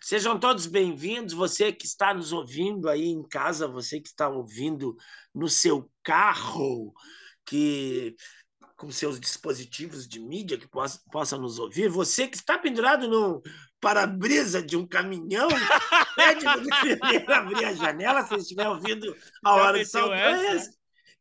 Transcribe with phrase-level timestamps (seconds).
[0.00, 4.96] Sejam todos bem-vindos, você que está nos ouvindo aí em casa, você que está ouvindo
[5.34, 6.94] no seu carro,
[7.50, 8.14] que
[8.76, 13.42] com seus dispositivos de mídia que possa, possa nos ouvir, você que está pendurado no
[13.80, 15.48] para-brisa de um caminhão,
[16.16, 16.44] pede
[17.26, 20.70] para abrir a janela se estiver ouvindo a hora de Saldanhas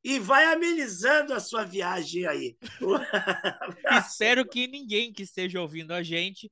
[0.03, 2.55] e vai amenizando a sua viagem aí.
[4.07, 6.49] Espero que ninguém que esteja ouvindo a gente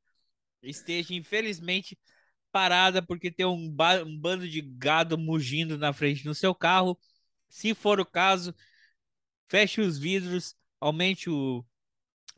[0.62, 1.98] esteja, infelizmente,
[2.52, 3.74] parada porque tem um,
[4.06, 7.00] um bando de gado mugindo na frente do seu carro.
[7.48, 8.54] Se for o caso,
[9.50, 11.66] feche os vidros, aumente o.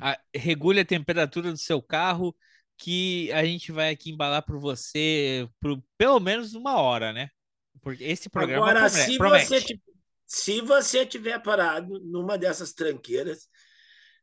[0.01, 2.35] A, regule a temperatura do seu carro,
[2.77, 7.29] que a gente vai aqui embalar por você por pelo menos uma hora, né?
[7.81, 9.11] Porque esse programa Agora, promete.
[9.11, 9.79] se você,
[10.25, 13.49] se você tiver parado numa dessas tranqueiras,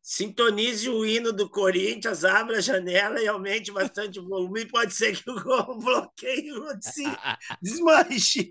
[0.02, 4.62] sintonize o hino do Corinthians, abra a janela e aumente bastante o volume.
[4.62, 7.02] E pode ser que o bloqueio se
[7.60, 8.48] desmanche.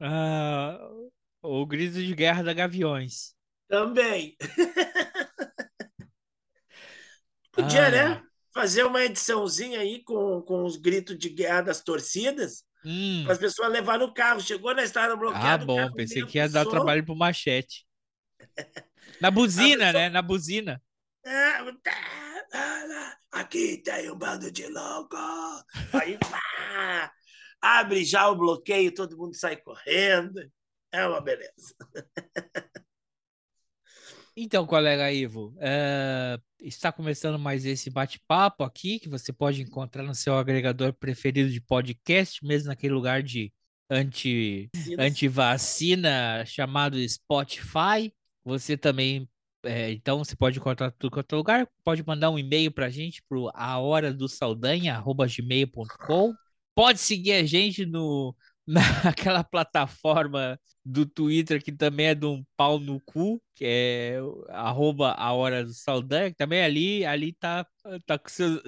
[0.00, 0.78] Ah,
[1.42, 3.34] o grito de guerra da Gaviões.
[3.68, 4.36] Também.
[7.52, 7.90] Podia, Ah.
[7.90, 8.22] né?
[8.54, 13.22] Fazer uma ediçãozinha aí com, com os gritos de guerra das torcidas, Hum.
[13.24, 14.40] para as pessoas levar no carro.
[14.40, 15.62] Chegou na estrada bloqueada.
[15.62, 17.86] Ah, bom, pensei que ia dar trabalho pro machete.
[19.20, 20.08] Na buzina, pessoa- né?
[20.08, 20.82] Na buzina.
[21.24, 23.18] É, tá, tá, tá.
[23.32, 25.16] Aqui tem um bando de louco.
[25.92, 27.12] Aí pá,
[27.60, 30.40] abre já o bloqueio, todo mundo sai correndo.
[30.98, 31.74] É uma beleza.
[34.36, 40.14] Então, colega Ivo, eh, está começando mais esse bate-papo aqui, que você pode encontrar no
[40.14, 43.52] seu agregador preferido de podcast, mesmo naquele lugar de
[43.88, 48.12] anti, antivacina chamado Spotify.
[48.44, 49.28] Você também,
[49.64, 51.68] eh, então, você pode encontrar tudo quanto é lugar.
[51.84, 56.34] Pode mandar um e-mail para a gente para a hora do gmail.com.
[56.74, 58.34] Pode seguir a gente no
[58.68, 64.18] naquela plataforma do Twitter que também é de um pau no cu, que é
[64.50, 67.66] arroba a hora do Saldanha, que também ali, ali tá,
[68.06, 68.60] tá, com seu,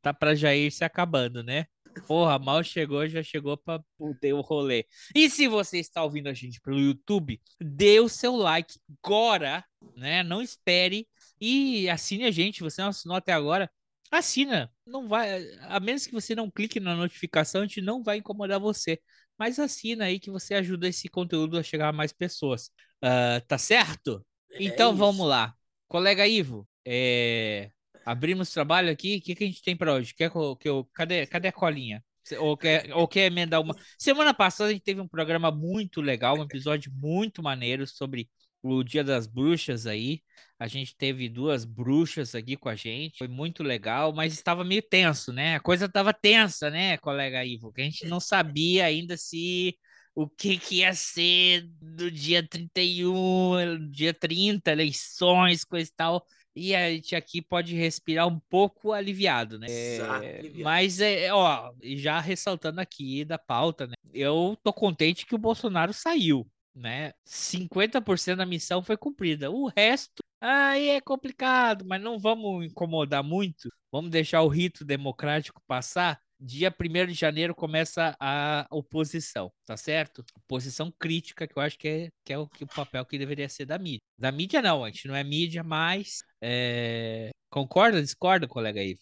[0.00, 1.66] tá pra Jair se acabando, né?
[2.06, 3.78] Porra, mal chegou, já chegou pra
[4.20, 4.86] ter o rolê.
[5.14, 9.62] E se você está ouvindo a gente pelo YouTube, dê o seu like agora,
[9.94, 10.22] né?
[10.22, 11.06] Não espere
[11.38, 12.62] e assine a gente.
[12.62, 13.70] Você não assinou até agora,
[14.10, 14.70] assina.
[14.86, 18.58] Não vai, a menos que você não clique na notificação, a gente não vai incomodar
[18.58, 18.98] você.
[19.42, 22.70] Mas assina aí que você ajuda esse conteúdo a chegar a mais pessoas.
[23.02, 24.24] Ah, tá certo?
[24.52, 24.98] Então isso.
[24.98, 25.52] vamos lá.
[25.88, 27.72] Colega Ivo, é,
[28.06, 29.16] abrimos trabalho aqui.
[29.16, 30.14] O que, que a gente tem para hoje?
[30.14, 32.04] Quer que eu, cadê, cadê a colinha?
[32.38, 33.74] Ou quer, ou quer emendar uma?
[33.98, 38.30] Semana passada a gente teve um programa muito legal, um episódio muito maneiro sobre
[38.62, 40.22] o Dia das Bruxas aí.
[40.58, 43.18] A gente teve duas bruxas aqui com a gente.
[43.18, 45.56] Foi muito legal, mas estava meio tenso, né?
[45.56, 47.72] A coisa estava tensa, né, colega Ivo?
[47.72, 49.76] Que a gente não sabia ainda se
[50.14, 56.26] o que, que ia ser do dia 31, dia 30, eleições, coisa e tal.
[56.54, 59.66] E a gente aqui pode respirar um pouco aliviado, né?
[59.68, 63.94] Exato, É, mas, é, ó, já ressaltando aqui da pauta, né?
[64.12, 67.12] Eu tô contente que o Bolsonaro saiu, né?
[67.24, 69.50] 50% da missão foi cumprida.
[69.50, 73.68] O resto, aí é complicado, mas não vamos incomodar muito.
[73.90, 76.20] Vamos deixar o rito democrático passar.
[76.40, 80.24] dia 1 de janeiro começa a oposição, tá certo?
[80.44, 83.48] Oposição crítica, que eu acho que é, que é o, que o papel que deveria
[83.48, 84.00] ser da mídia.
[84.18, 86.22] Da mídia, não, a gente não é mídia, mas.
[86.40, 87.30] É...
[87.50, 89.00] Concorda, discorda, colega Ivo?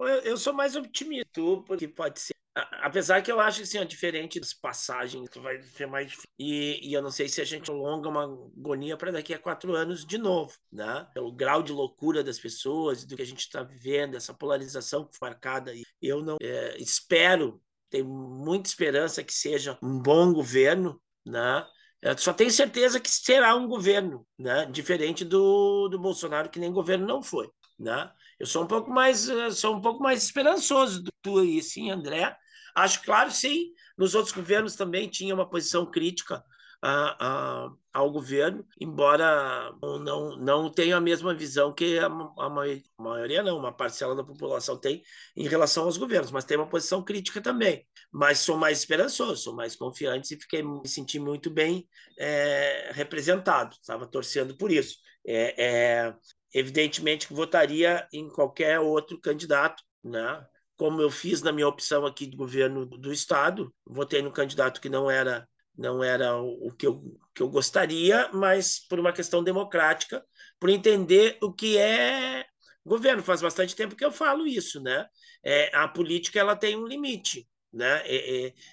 [0.00, 2.37] Eu, eu sou mais otimista, porque pode ser
[2.82, 6.28] Apesar que eu acho que assim, diferente das passagens, vai ser mais difícil.
[6.38, 9.74] E, e eu não sei se a gente alonga uma agonia para daqui a quatro
[9.74, 11.06] anos de novo, né?
[11.18, 15.72] O grau de loucura das pessoas, do que a gente está vivendo, essa polarização marcada.
[16.00, 17.60] Eu não é, espero,
[17.90, 21.66] tenho muita esperança que seja um bom governo, né?
[22.00, 24.66] Eu só tenho certeza que será um governo, né?
[24.66, 28.10] Diferente do, do Bolsonaro, que nem governo não foi, né?
[28.38, 31.90] Eu sou um pouco mais, sou um pouco mais esperançoso do que tu aí, sim,
[31.90, 32.36] André.
[32.78, 36.44] Acho claro, sim, nos outros governos também tinha uma posição crítica
[36.80, 42.48] a, a, ao governo, embora não, não tenha a mesma visão que a, a
[42.96, 45.02] maioria, não, uma parcela da população tem
[45.36, 47.84] em relação aos governos, mas tem uma posição crítica também.
[48.12, 53.74] Mas sou mais esperançoso, sou mais confiante e fiquei me senti muito bem é, representado,
[53.74, 54.98] estava torcendo por isso.
[55.26, 55.64] É,
[56.06, 56.14] é,
[56.54, 60.46] evidentemente que votaria em qualquer outro candidato, né?
[60.78, 64.88] Como eu fiz na minha opção aqui de governo do estado, votei no candidato que
[64.88, 65.46] não era
[65.76, 67.00] não era o que eu,
[67.32, 70.24] que eu gostaria, mas por uma questão democrática,
[70.58, 72.44] por entender o que é
[72.84, 73.22] governo.
[73.22, 75.06] Faz bastante tempo que eu falo isso, né?
[75.44, 77.48] É, a política ela tem um limite.
[77.70, 78.02] Né?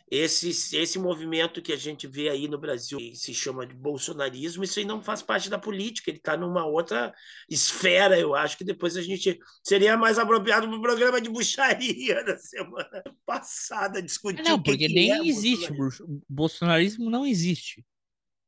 [0.10, 4.80] Esse, esse movimento que a gente vê aí no Brasil se chama de bolsonarismo, isso
[4.80, 7.14] aí não faz parte da política, ele está numa outra
[7.50, 12.24] esfera, eu acho que depois a gente seria mais apropriado para o programa de bucharia
[12.24, 14.44] da semana passada, discutir.
[14.44, 16.24] Não, porque nem é existe, bolsonarismo.
[16.30, 17.86] bolsonarismo não existe.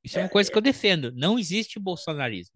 [0.01, 0.51] Isso é, é uma coisa é.
[0.51, 2.55] que eu defendo, não existe bolsonarismo.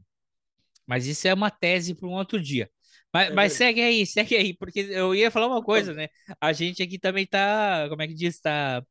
[0.87, 2.69] Mas isso é uma tese para um outro dia.
[3.13, 6.07] Mas, é mas segue aí, segue aí, porque eu ia falar uma coisa, né?
[6.39, 8.83] A gente aqui também tá, como é que diz, tá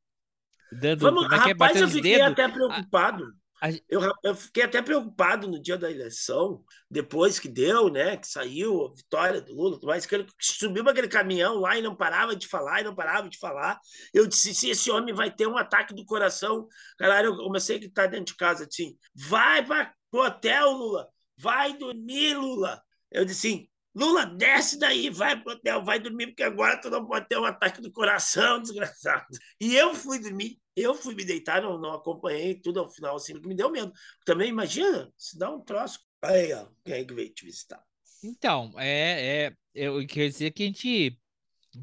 [0.73, 2.33] dando, Vamos, como é que é, rapaz, eu fiquei dedos.
[2.33, 3.25] até preocupado.
[3.61, 3.71] A, a...
[3.89, 8.17] Eu, eu fiquei até preocupado no dia da eleição, depois que deu, né?
[8.17, 11.95] Que saiu a vitória do Lula, mas que ele subiu aquele caminhão lá e não
[11.95, 13.79] parava de falar, e não parava de falar.
[14.15, 16.67] Eu disse: se esse homem vai ter um ataque do coração,
[16.99, 21.77] caralho, eu comecei a gritar dentro de casa assim: vai para o hotel, Lula, vai
[21.77, 22.83] dormir, Lula.
[23.11, 27.05] Eu disse assim, Lula, desce daí, vai pro hotel, vai dormir, porque agora tu não
[27.05, 29.27] pode ter um ataque do coração, desgraçado.
[29.61, 33.35] E eu fui dormir, eu fui me deitar, não, não acompanhei tudo ao final, assim,
[33.41, 33.93] me deu medo.
[34.25, 35.99] Também imagina, se dá um troço.
[36.23, 37.83] Aí, ó, quem é que veio te visitar?
[38.23, 41.19] Então, é, é, eu queria dizer que a gente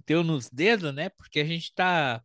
[0.06, 1.10] deu nos dedos, né?
[1.10, 2.24] Porque a gente tá.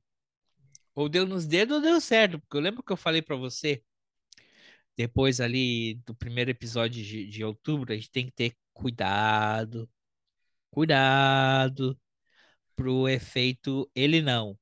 [0.94, 2.38] Ou deu nos dedos ou deu certo.
[2.38, 3.82] Porque eu lembro que eu falei para você,
[4.96, 9.88] depois ali do primeiro episódio de, de outubro, a gente tem que ter cuidado,
[10.70, 11.98] cuidado
[12.76, 14.58] pro efeito ele não.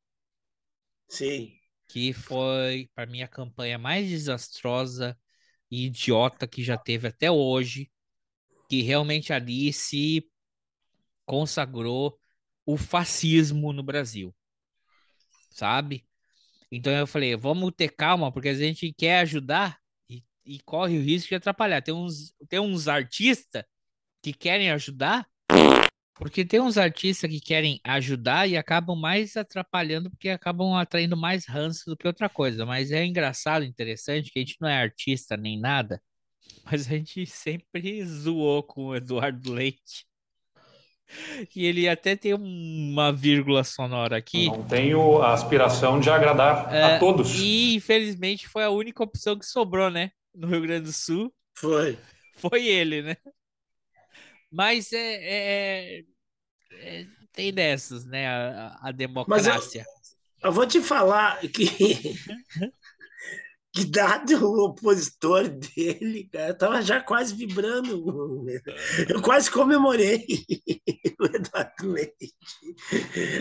[1.08, 1.52] Sim.
[1.88, 5.18] Que foi, para mim, a campanha mais desastrosa
[5.70, 7.90] e idiota que já teve até hoje,
[8.68, 10.28] que realmente ali se
[11.24, 12.18] consagrou
[12.66, 14.34] o fascismo no Brasil,
[15.50, 16.06] sabe?
[16.70, 19.78] Então eu falei, vamos ter calma, porque a gente quer ajudar
[20.08, 21.82] e, e corre o risco de atrapalhar.
[21.82, 23.64] Tem uns, tem uns artistas
[24.22, 25.26] que querem ajudar,
[26.14, 31.46] porque tem uns artistas que querem ajudar e acabam mais atrapalhando, porque acabam atraindo mais
[31.46, 32.66] ranço do que outra coisa.
[32.66, 36.02] Mas é engraçado, interessante, que a gente não é artista nem nada,
[36.70, 40.06] mas a gente sempre zoou com o Eduardo Leite.
[41.56, 44.46] E ele até tem uma vírgula sonora aqui.
[44.46, 47.34] Não tenho a aspiração de agradar é, a todos.
[47.34, 50.12] E infelizmente foi a única opção que sobrou, né?
[50.32, 51.32] No Rio Grande do Sul.
[51.56, 51.98] Foi.
[52.36, 53.16] Foi ele, né?
[54.50, 56.04] Mas é, é,
[56.72, 58.26] é, tem dessas, né?
[58.26, 59.84] A, a democracia.
[60.42, 61.66] Eu, eu, vou te falar que,
[63.72, 68.44] que dado o opositor dele, cara, eu tava já quase vibrando.
[69.08, 70.26] Eu quase comemorei
[71.20, 72.34] o Eduardo Leite,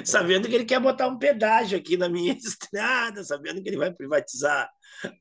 [0.06, 3.92] sabendo que ele quer botar um pedágio aqui na minha estrada, sabendo que ele vai
[3.92, 4.70] privatizar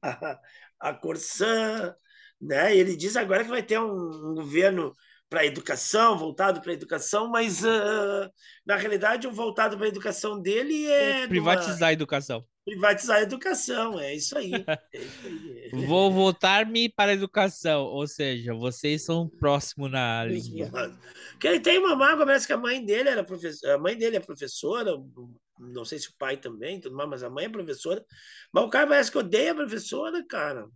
[0.03, 0.39] a,
[0.81, 1.95] a Corsã,
[2.39, 2.77] né?
[2.77, 4.95] Ele diz agora que vai ter um, um governo
[5.29, 8.31] para a educação, voltado para a educação, mas uh,
[8.67, 11.23] na realidade o voltado para a educação dele é.
[11.23, 11.87] é privatizar uma...
[11.89, 12.45] a educação.
[12.65, 14.53] Privatizar a educação, é isso aí.
[14.55, 15.71] É isso aí.
[15.87, 20.71] Vou voltar-me para a educação, ou seja, vocês são próximos na linha.
[21.39, 24.17] Que ele tem uma mágoa, parece que a mãe dele era professora, a mãe dele
[24.17, 24.93] é professora,
[25.59, 28.05] não sei se o pai também, tudo mais, mas a mãe é professora.
[28.53, 30.67] Mas o cara parece que odeia a professora, cara.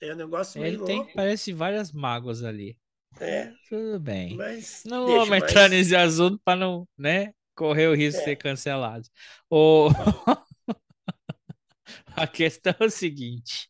[0.00, 2.76] É um negócio meio Ele tem, parece várias mágoas ali.
[3.20, 3.52] É.
[3.68, 4.36] Tudo bem.
[4.36, 5.70] Mas não vamos entrar mas...
[5.70, 7.32] nesse assunto para não, né?
[7.54, 8.20] correr o risco é.
[8.20, 9.08] de ser cancelado.
[9.50, 9.88] O...
[12.14, 13.68] a questão é o seguinte.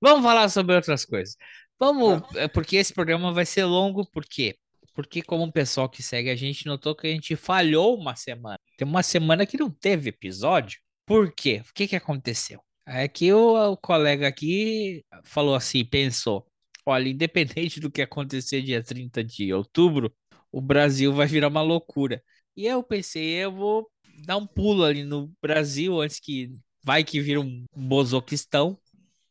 [0.00, 1.36] Vamos falar sobre outras coisas.
[1.78, 4.56] Vamos, é porque esse programa vai ser longo, por quê?
[4.94, 8.58] Porque como o pessoal que segue a gente notou que a gente falhou uma semana.
[8.76, 10.80] Tem uma semana que não teve episódio.
[11.06, 11.62] Por quê?
[11.68, 12.60] O que que aconteceu?
[12.84, 16.46] É que o, o colega aqui falou assim, pensou,
[16.88, 20.14] olha, independente do que acontecer dia 30 de outubro,
[20.50, 22.22] o Brasil vai virar uma loucura.
[22.56, 23.90] E eu pensei, eu vou
[24.26, 26.50] dar um pulo ali no Brasil antes que
[26.82, 28.78] vai que vira um bozoquistão.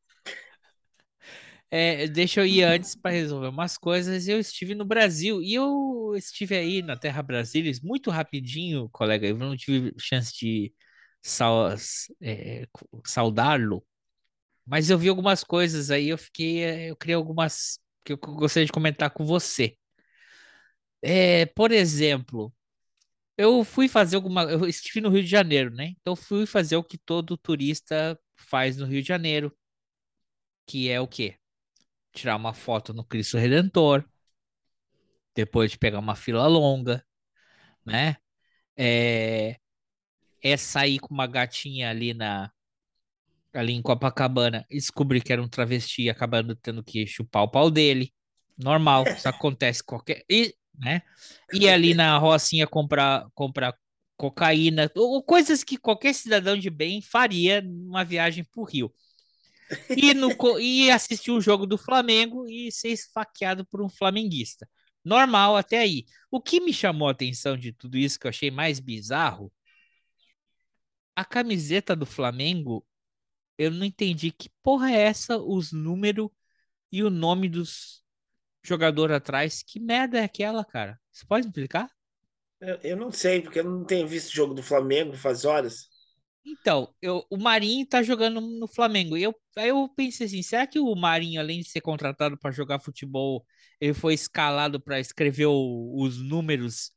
[1.71, 4.27] é, deixa eu ir antes para resolver umas coisas.
[4.27, 9.27] Eu estive no Brasil e eu estive aí na Terra Brasília muito rapidinho, colega.
[9.27, 10.73] Eu não tive chance de
[12.21, 12.67] é,
[13.05, 13.83] saudá-lo,
[14.71, 16.07] mas eu vi algumas coisas aí.
[16.07, 19.77] Eu fiquei, eu criei algumas que eu gostaria de comentar com você.
[21.01, 22.53] É, por exemplo,
[23.37, 24.43] eu fui fazer alguma.
[24.43, 25.93] Eu estive no Rio de Janeiro, né?
[26.01, 29.53] Então fui fazer o que todo turista faz no Rio de Janeiro,
[30.65, 31.35] que é o quê?
[32.13, 34.05] Tirar uma foto no Cristo Redentor,
[35.35, 37.05] depois de pegar uma fila longa,
[37.85, 38.15] né?
[38.77, 39.57] É,
[40.41, 42.51] é sair com uma gatinha ali na
[43.53, 48.13] ali em Copacabana, descobrir que era um travesti, acabando tendo que chupar o pau dele.
[48.57, 50.23] Normal, isso acontece qualquer.
[50.29, 51.01] E né?
[51.53, 53.75] Ir ali na Rocinha comprar, comprar
[54.17, 58.93] cocaína, ou coisas que qualquer cidadão de bem faria numa viagem para o Rio.
[59.89, 64.67] E, no, e assistir o jogo do Flamengo e ser esfaqueado por um flamenguista.
[65.03, 66.05] Normal até aí.
[66.29, 69.51] O que me chamou a atenção de tudo isso, que eu achei mais bizarro,
[71.15, 72.85] a camiseta do Flamengo,
[73.61, 76.29] eu não entendi que porra é essa, os números
[76.91, 78.03] e o nome dos,
[78.63, 79.61] jogador atrás.
[79.61, 80.99] Que merda é aquela, cara?
[81.11, 81.87] Você pode explicar?
[82.59, 85.89] Eu, eu não sei, porque eu não tenho visto o jogo do Flamengo faz horas.
[86.43, 89.15] Então, eu, o Marinho tá jogando no Flamengo.
[89.15, 92.49] E eu, aí eu pensei assim: será que o Marinho, além de ser contratado para
[92.49, 93.45] jogar futebol,
[93.79, 96.91] ele foi escalado para escrever o, os números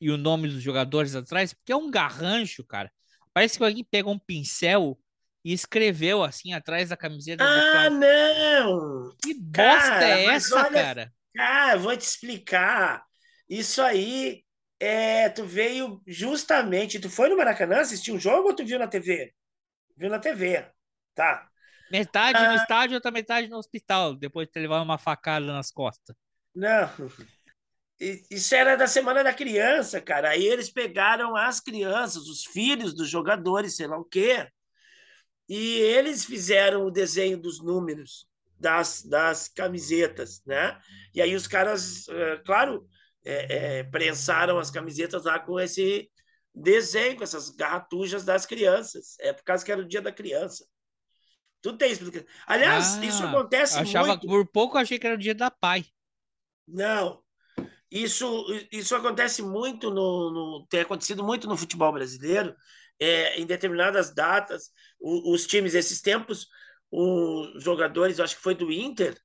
[0.00, 1.52] e o nome dos jogadores atrás?
[1.52, 2.88] Porque é um garrancho, cara.
[3.32, 4.96] Parece que alguém pegou um pincel
[5.44, 9.16] e escreveu assim atrás da camiseta ah, não!
[9.22, 11.12] Que bosta cara, é essa, olha, cara?
[11.34, 13.04] Cara, vou te explicar.
[13.48, 14.44] Isso aí,
[14.80, 17.00] é, tu veio justamente.
[17.00, 19.32] Tu foi no Maracanã assistir um jogo ou tu viu na TV?
[19.96, 20.66] Viu na TV,
[21.14, 21.48] tá?
[21.90, 25.70] Metade ah, no estádio, outra metade no hospital, depois de ter levado uma facada nas
[25.70, 26.14] costas.
[26.54, 26.90] Não.
[28.30, 30.30] Isso era da Semana da Criança, cara.
[30.30, 34.46] Aí eles pegaram as crianças, os filhos dos jogadores, sei lá o quê,
[35.48, 38.28] e eles fizeram o desenho dos números
[38.58, 40.78] das, das camisetas, né?
[41.14, 42.86] E aí os caras, é, claro,
[43.24, 46.10] é, é, prensaram as camisetas lá com esse
[46.54, 49.16] desenho, com essas garratujas das crianças.
[49.20, 50.66] É por causa que era o dia da criança.
[51.62, 52.26] Tudo tem explicação.
[52.46, 54.26] Aliás, ah, isso acontece achava, muito.
[54.26, 55.84] Por pouco eu achei que era o dia da pai.
[56.66, 57.22] Não.
[57.90, 62.54] Isso, isso acontece muito no, no tem acontecido muito no futebol brasileiro
[63.00, 66.48] é, em determinadas datas, o, os times, esses tempos,
[66.90, 69.16] os jogadores, acho que foi do Inter,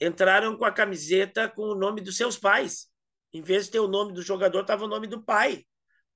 [0.00, 2.88] entraram com a camiseta com o nome dos seus pais.
[3.32, 5.64] Em vez de ter o nome do jogador, estava o nome do pai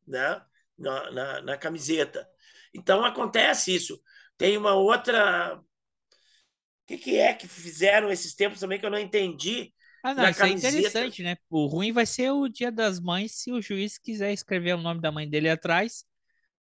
[0.06, 0.40] né?
[0.78, 2.28] na, na, na camiseta.
[2.75, 4.00] Então acontece isso.
[4.37, 5.56] Tem uma outra.
[5.56, 9.72] O que, que, é que fizeram esses tempos também que eu não entendi?
[10.02, 10.76] Ah, não, isso é camiseta.
[10.76, 11.37] é interessante, né?
[11.49, 15.00] O ruim vai ser o dia das mães se o juiz quiser escrever o nome
[15.00, 16.04] da mãe dele atrás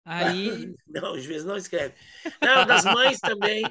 [0.05, 0.73] Aí.
[0.87, 1.95] Não, os vezes não escreve.
[2.41, 3.63] Não, das mães também.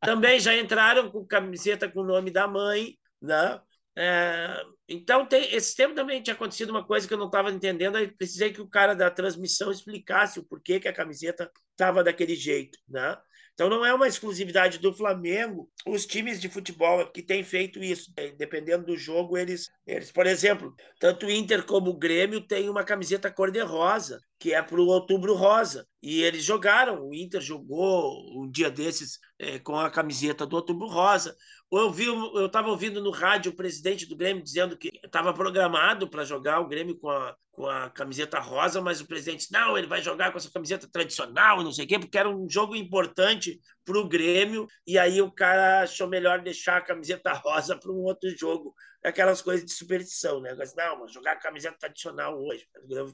[0.00, 3.60] também já entraram com camiseta com o nome da mãe, né?
[3.94, 7.96] É, então, tem, esse tempo também tinha acontecido uma coisa que eu não estava entendendo,
[7.96, 12.34] aí precisei que o cara da transmissão explicasse o porquê que a camiseta estava daquele
[12.34, 13.18] jeito, né?
[13.54, 15.70] Então não é uma exclusividade do Flamengo.
[15.86, 18.32] Os times de futebol que têm feito isso, né?
[18.32, 22.82] dependendo do jogo, eles, eles, por exemplo, tanto o Inter como o Grêmio têm uma
[22.82, 25.86] camiseta cor-de-rosa, que é para o Outubro Rosa.
[26.02, 27.06] E eles jogaram.
[27.06, 31.36] O Inter jogou um dia desses é, com a camiseta do Outubro Rosa.
[31.70, 36.10] Eu vi, eu estava ouvindo no rádio o presidente do Grêmio dizendo que estava programado
[36.10, 39.86] para jogar o Grêmio com a, com a camiseta rosa, mas o presidente não, ele
[39.86, 43.60] vai jogar com essa camiseta tradicional, não sei o quê, porque era um jogo importante
[43.84, 48.02] para o Grêmio, e aí o cara achou melhor deixar a camiseta rosa para um
[48.02, 48.74] outro jogo.
[49.04, 50.54] Aquelas coisas de superstição, né?
[50.76, 52.64] Não, mas jogar a camiseta tradicional hoje.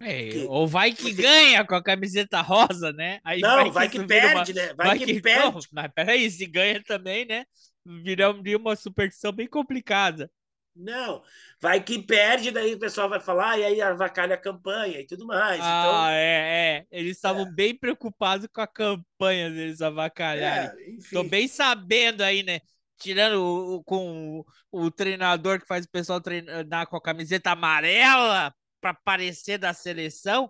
[0.00, 0.46] É, que...
[0.46, 3.20] Ou vai que ganha com a camiseta rosa, né?
[3.24, 4.60] Aí não, vai, vai que, que perde, uma...
[4.60, 4.74] né?
[4.74, 5.44] Vai, vai que, que, perde.
[5.44, 7.46] Não, mas peraí, se ganha também, né?
[7.86, 10.30] Viria uma superstição bem complicada.
[10.78, 11.22] Não,
[11.60, 15.26] vai que perde, daí o pessoal vai falar, e aí avacalha a campanha e tudo
[15.26, 15.60] mais.
[15.60, 16.86] Ah, então, é, é.
[16.90, 17.50] Eles estavam é.
[17.50, 20.68] bem preocupados com a campanha deles avacalharem.
[20.68, 22.60] É, Tô bem sabendo aí, né?
[22.96, 28.54] Tirando o, com o, o, treinador que faz o pessoal treinar com a camiseta amarela
[28.80, 30.48] para aparecer da seleção.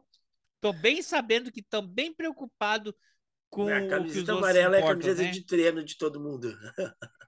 [0.61, 2.92] Tô bem sabendo que estão bem preocupados
[3.49, 5.30] com a camiseta amarela é a camiseta né?
[5.30, 6.54] de treino de todo mundo.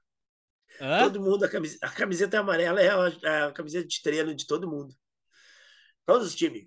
[0.80, 1.04] Hã?
[1.04, 4.70] Todo mundo, a camiseta, a camiseta amarela é a, a, camiseta de treino de todo
[4.70, 4.94] mundo.
[6.06, 6.66] Todos os times.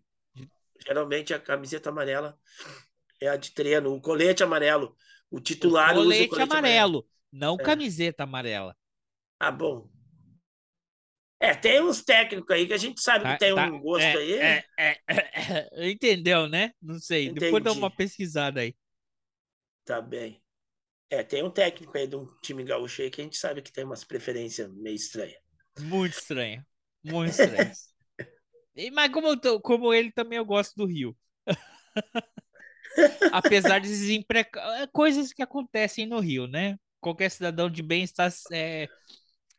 [0.85, 2.37] Geralmente a camiseta amarela
[3.19, 4.95] é a de treino, o colete amarelo.
[5.31, 7.63] O titular o colete, o colete amarelo, amarelo, não é.
[7.63, 8.77] camiseta amarela.
[9.39, 9.89] Ah, bom.
[11.39, 14.05] É, tem uns técnicos aí que a gente sabe tá, que tem tá, um gosto
[14.05, 14.33] é, aí.
[14.33, 16.71] É, é, é entendeu, né?
[16.81, 17.25] Não sei.
[17.25, 17.39] Entendi.
[17.39, 18.75] Depois dá uma pesquisada aí.
[19.83, 20.42] Tá bem.
[21.09, 23.71] É, tem um técnico aí de um time gaúcho aí que a gente sabe que
[23.71, 25.37] tem umas preferências meio estranhas.
[25.79, 26.65] Muito estranha.
[27.03, 27.71] Muito estranha.
[28.93, 31.15] mas como, tô, como ele também eu gosto do Rio.
[33.31, 34.81] Apesar de desempregar.
[34.81, 36.77] É, coisas que acontecem no Rio, né?
[36.99, 38.87] Qualquer cidadão de bem está é,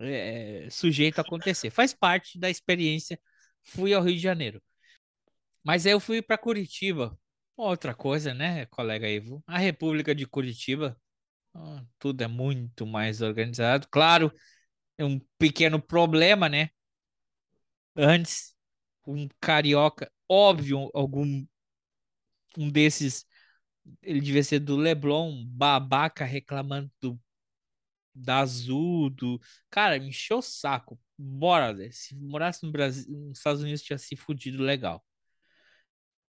[0.00, 1.70] é, sujeito a acontecer.
[1.70, 3.20] Faz parte da experiência.
[3.62, 4.62] Fui ao Rio de Janeiro.
[5.62, 7.18] Mas aí eu fui para Curitiba.
[7.56, 9.42] Outra coisa, né, colega Ivo?
[9.46, 11.00] A República de Curitiba
[11.98, 13.88] tudo é muito mais organizado.
[13.90, 14.32] Claro,
[14.98, 16.70] é um pequeno problema, né?
[17.96, 18.54] Antes,
[19.06, 21.44] um carioca, óbvio, algum
[22.56, 23.26] um desses,
[24.02, 27.20] ele devia ser do Leblon, babaca reclamando do,
[28.14, 29.40] da Azul, do...
[29.70, 31.00] Cara, me encheu o saco.
[31.18, 35.04] Bora, se morasse no Brasil, nos Estados Unidos, tinha se fudido legal.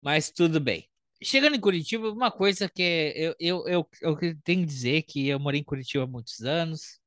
[0.01, 0.90] Mas tudo bem.
[1.23, 2.81] Chegando em Curitiba, uma coisa que
[3.15, 6.99] eu, eu, eu, eu tenho que dizer que eu morei em Curitiba há muitos anos.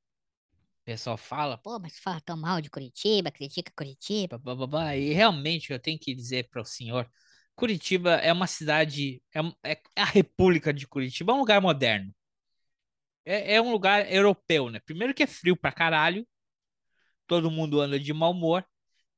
[0.83, 4.97] O pessoal fala, pô, mas fala tão mal de Curitiba, critica Curitiba, blá, blá, blá.
[4.97, 7.11] e realmente eu tenho que dizer para o senhor,
[7.57, 12.15] Curitiba é uma cidade, é, é, a República de Curitiba, é um lugar moderno.
[13.25, 14.81] É, é um lugar europeu, né?
[14.81, 16.27] Primeiro que é frio pra caralho,
[17.27, 18.65] todo mundo anda de mau humor,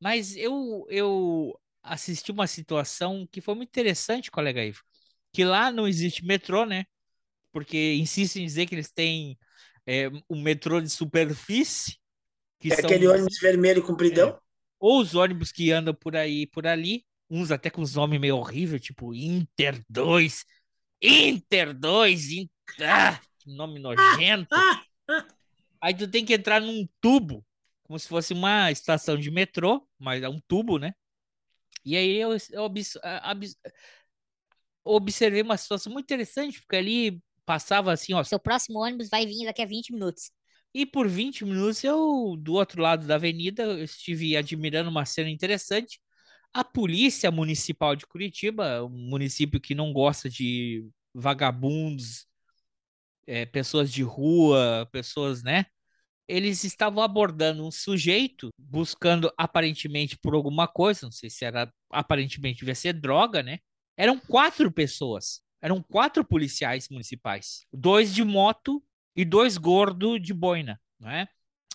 [0.00, 4.82] mas eu, eu assisti uma situação que foi muito interessante, colega Ivo,
[5.32, 6.84] que lá não existe metrô, né?
[7.52, 9.38] Porque insistem em dizer que eles têm
[9.86, 11.96] é, um metrô de superfície.
[12.58, 14.30] Que é são, aquele ônibus vermelho compridão?
[14.30, 14.38] É,
[14.78, 18.36] ou os ônibus que andam por aí por ali, uns até com os nomes meio
[18.36, 20.44] horríveis, tipo Inter 2,
[21.00, 22.50] Inter 2, Inter...
[22.80, 24.54] Ah, que nome nojento.
[25.80, 27.44] Aí tu tem que entrar num tubo,
[27.84, 30.94] como se fosse uma estação de metrô, mas é um tubo, né?
[31.86, 32.64] E aí eu, eu
[34.84, 38.22] observei uma situação muito interessante, porque ali passava assim, ó.
[38.24, 40.30] Seu próximo ônibus vai vir daqui a 20 minutos.
[40.74, 45.30] E por 20 minutos eu, do outro lado da avenida, eu estive admirando uma cena
[45.30, 46.00] interessante.
[46.52, 52.26] A Polícia Municipal de Curitiba, um município que não gosta de vagabundos,
[53.26, 55.66] é, pessoas de rua, pessoas, né?
[56.28, 62.60] Eles estavam abordando um sujeito buscando aparentemente por alguma coisa, não sei se era aparentemente
[62.60, 63.60] devia ser droga, né?
[63.96, 68.82] Eram quatro pessoas, eram quatro policiais municipais, dois de moto
[69.14, 71.28] e dois gordos de boina, né?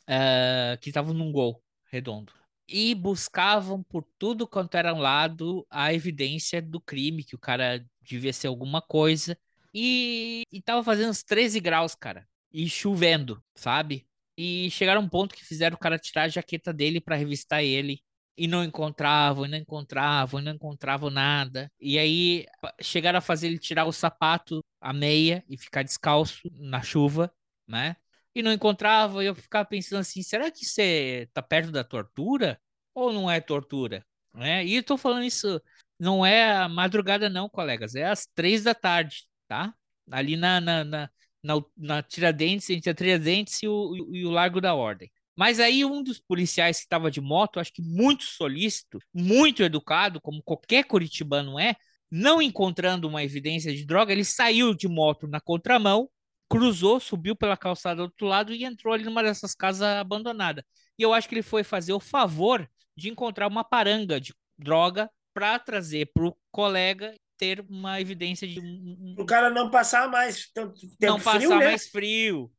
[0.04, 2.34] Uh, que estavam num gol redondo
[2.72, 8.32] e buscavam por tudo quanto era lado a evidência do crime, que o cara devia
[8.32, 9.38] ser alguma coisa.
[9.74, 12.28] E, e tava fazendo uns 13 graus, cara.
[12.52, 14.08] E chovendo, sabe?
[14.44, 17.64] E chegaram a um ponto que fizeram o cara tirar a jaqueta dele para revistar
[17.64, 18.02] ele.
[18.36, 21.72] E não encontravam, e não encontravam, e não encontravam nada.
[21.80, 22.48] E aí
[22.82, 27.32] chegaram a fazer ele tirar o sapato, a meia e ficar descalço na chuva,
[27.68, 27.96] né?
[28.34, 32.60] E não encontravam, e eu ficava pensando assim: será que você tá perto da tortura?
[32.96, 34.04] Ou não é tortura?
[34.34, 34.66] Né?
[34.66, 35.62] E eu tô falando isso,
[36.00, 39.72] não é a madrugada, não, colegas, é às três da tarde, tá?
[40.10, 41.10] Ali na, na, na
[41.44, 45.12] na, na Tiradentes, entre a Tiradentes e o, e o Largo da Ordem.
[45.36, 50.22] Mas aí um dos policiais que estava de moto, acho que muito solícito, muito educado,
[50.22, 51.76] como qualquer curitibano é,
[52.12, 56.10] não encontrando uma evidência de droga, ele saiu de moto na contramão,
[56.50, 60.66] cruzou, subiu pela calçada do outro lado e entrou ali numa dessas casas abandonadas.
[61.00, 65.10] E eu acho que ele foi fazer o favor de encontrar uma paranga de droga
[65.34, 70.48] para trazer para o colega ter uma evidência de um, o cara não passar mais
[70.54, 71.66] tanto tempo não passar frio, né?
[71.66, 72.52] mais frio.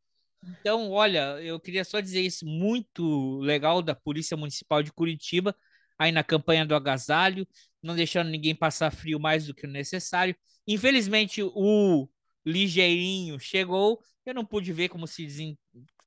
[0.42, 5.54] Então, olha, eu queria só dizer isso muito legal da Polícia Municipal de Curitiba,
[5.96, 7.46] aí na campanha do agasalho,
[7.80, 10.34] não deixando ninguém passar frio mais do que o necessário.
[10.66, 12.08] Infelizmente, o
[12.44, 15.56] ligeirinho chegou, eu não pude ver como se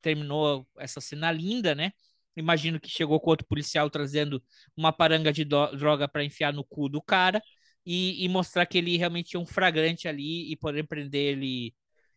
[0.02, 1.94] terminou essa cena linda, né?
[2.36, 4.44] Imagino que chegou com outro policial trazendo
[4.76, 7.42] uma paranga de droga para enfiar no cu do cara
[7.86, 11.74] e, e, mostrar que ele realmente tinha um flagrante ali e poder prender ele,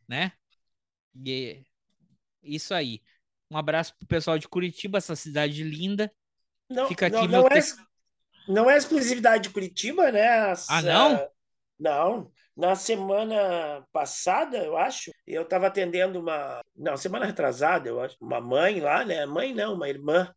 [0.09, 0.33] né?
[1.15, 1.63] E
[2.43, 3.03] isso aí.
[3.51, 6.11] Um abraço pro pessoal de Curitiba, essa cidade linda.
[6.69, 7.61] Não, Fica aqui não, não, é,
[8.47, 10.55] não é exclusividade de Curitiba, né?
[10.69, 11.29] ah, não?
[11.79, 12.33] Não.
[12.57, 16.61] Na semana passada, eu acho, eu estava atendendo uma.
[16.75, 18.17] Não, semana retrasada, eu acho.
[18.21, 19.25] Uma mãe lá, né?
[19.25, 20.35] Mãe não, uma irmã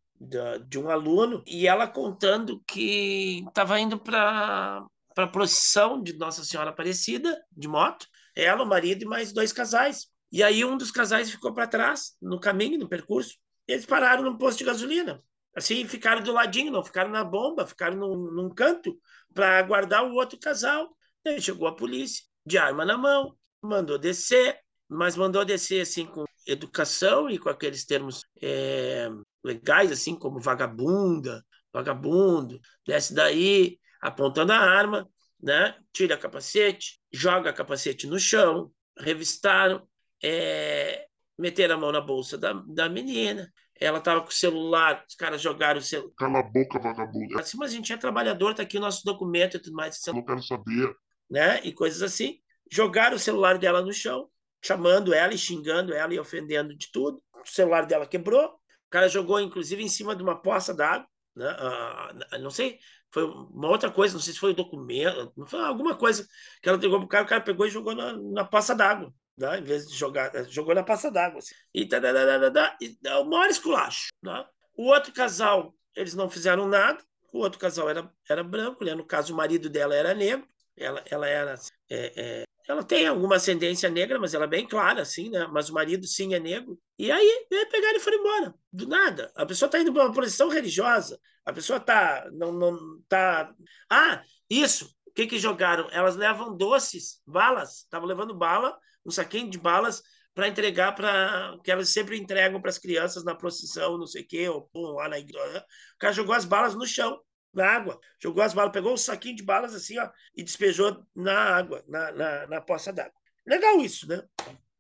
[0.68, 4.86] de um aluno, e ela contando que estava indo para
[5.24, 8.06] a procissão de Nossa Senhora Aparecida, de moto,
[8.36, 10.08] ela, o marido e mais dois casais.
[10.32, 13.36] E aí um dos casais ficou para trás, no caminho, no percurso.
[13.68, 15.22] Eles pararam no posto de gasolina.
[15.56, 18.98] Assim, ficaram do ladinho, não ficaram na bomba, ficaram num, num canto
[19.34, 20.96] para aguardar o outro casal.
[21.26, 24.58] Aí chegou a polícia, de arma na mão, mandou descer,
[24.88, 29.10] mas mandou descer assim com educação e com aqueles termos é,
[29.44, 35.08] legais, assim como vagabunda, vagabundo, desce daí, apontando a arma,
[35.42, 35.76] né?
[35.94, 39.88] Tira capacete, joga capacete no chão, revistaram,
[40.24, 41.06] é,
[41.38, 43.52] meteram a mão na bolsa da, da menina.
[43.80, 46.14] Ela estava com o celular, os caras jogaram o celular.
[46.16, 47.40] Cala a boca, vagabundo.
[47.40, 50.00] Assim, mas a gente é trabalhador, tá aqui o nosso documento e tudo mais.
[50.06, 50.96] Eu não quero saber.
[51.30, 51.62] Né?
[51.64, 52.40] E coisas assim.
[52.72, 54.30] Jogaram o celular dela no chão,
[54.64, 57.22] chamando ela e xingando ela e ofendendo de tudo.
[57.36, 58.46] O celular dela quebrou.
[58.46, 61.08] O cara jogou, inclusive, em cima de uma poça d'água.
[61.36, 61.48] Né?
[61.48, 62.78] Ah, não sei,
[63.12, 66.28] foi uma outra coisa, não sei se foi o documento, foi alguma coisa
[66.62, 69.60] que ela entregou pro cara, o cara pegou e jogou na, na poça d'água né?
[69.60, 71.40] em vez de jogar, eh, jogou na passa d'água.
[71.40, 71.56] Assim.
[71.74, 74.10] E, tadadadada, e é o maior esculacho.
[74.22, 74.46] Né?
[74.76, 77.04] O outro casal, eles não fizeram nada.
[77.34, 78.94] O outro casal era, era branco, né?
[78.94, 80.48] no caso, o marido dela era negro.
[80.78, 81.56] Ela, ela era.
[81.90, 85.46] É, é, ela tem alguma ascendência negra, mas ela é bem clara, assim, né?
[85.52, 86.80] Mas o marido sim é negro.
[86.98, 88.56] E aí, pegaram e foram embora.
[88.72, 89.30] Do nada.
[89.36, 91.20] A pessoa está indo para uma posição religiosa.
[91.46, 92.30] A pessoa está.
[92.32, 93.54] Não, não tá.
[93.90, 94.86] Ah, isso.
[95.06, 95.90] O que, que jogaram?
[95.92, 97.80] Elas levam doces, balas.
[97.80, 100.02] Estavam levando bala um saquinho de balas
[100.34, 104.28] para entregar para que elas sempre entregam para as crianças na procissão, não sei o
[104.28, 105.60] quê, ou pum, lá na igreja.
[105.96, 107.20] O cara jogou as balas no chão,
[107.54, 108.00] na água.
[108.20, 112.12] Jogou as balas, pegou um saquinho de balas assim, ó, e despejou na água, na,
[112.12, 113.14] na, na poça d'água.
[113.46, 114.24] Legal isso, né?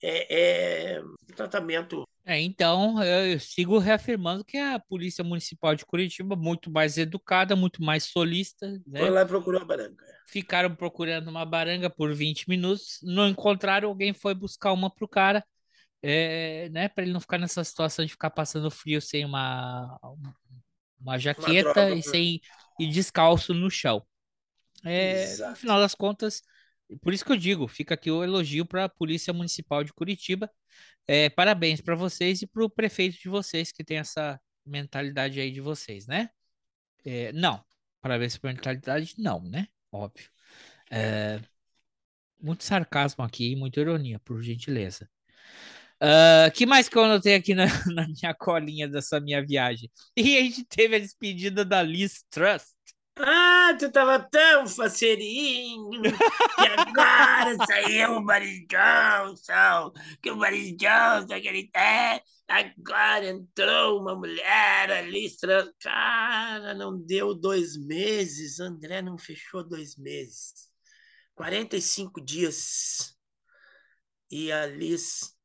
[0.01, 1.01] É, é
[1.35, 2.07] tratamento.
[2.23, 7.83] É, então, eu sigo reafirmando que a Polícia Municipal de Curitiba muito mais educada, muito
[7.83, 8.67] mais solista.
[8.85, 8.99] Né?
[8.99, 10.05] Foi lá e procurou a baranga.
[10.27, 15.43] Ficaram procurando uma baranga por 20 minutos, não encontraram, alguém foi buscar uma pro cara,
[16.01, 19.99] é, né, para ele não ficar nessa situação de ficar passando frio sem uma,
[21.01, 22.41] uma jaqueta uma e sem
[22.79, 24.05] e descalço no chão.
[24.83, 26.41] É, no final das contas,
[27.01, 30.49] por isso que eu digo, fica aqui o elogio para a Polícia Municipal de Curitiba.
[31.07, 35.51] É, parabéns para vocês e para o prefeito de vocês que tem essa mentalidade aí
[35.51, 36.29] de vocês, né?
[37.05, 37.63] É, não,
[38.01, 39.67] parabéns pela mentalidade, não, né?
[39.91, 40.29] óbvio.
[40.89, 41.39] É,
[42.39, 45.09] muito sarcasmo aqui, muita ironia, por gentileza.
[46.01, 49.87] Uh, que mais que eu anotei aqui na, na, minha colinha dessa minha viagem?
[50.17, 52.73] E a gente teve a despedida da Liz Trust.
[53.17, 56.09] Ah, tu tava tão faceirinho que
[56.75, 59.91] agora saiu o Boris Johnson,
[60.23, 65.27] que o Boris Johnson, que ele é, agora entrou uma mulher ali,
[65.79, 70.71] cara, não deu dois meses, André não fechou dois meses,
[71.35, 73.15] 45 dias,
[74.31, 75.35] e a Liz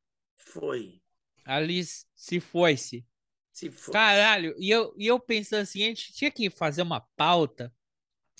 [0.47, 1.01] foi.
[1.45, 3.05] A Liz se foi-se.
[3.51, 3.91] Se for.
[3.91, 7.73] Caralho, e eu, e eu pensando assim, a gente tinha que fazer uma pauta.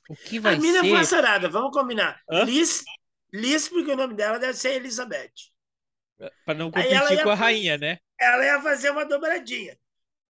[0.10, 0.78] O que vai a ser?
[0.78, 2.22] A façarada, vamos combinar.
[2.46, 2.84] Liz,
[3.34, 5.34] Liz, porque o nome dela deve ser Elizabeth.
[6.46, 8.00] Para não competir com a rainha, né?
[8.20, 9.78] Ela ia fazer uma dobradinha.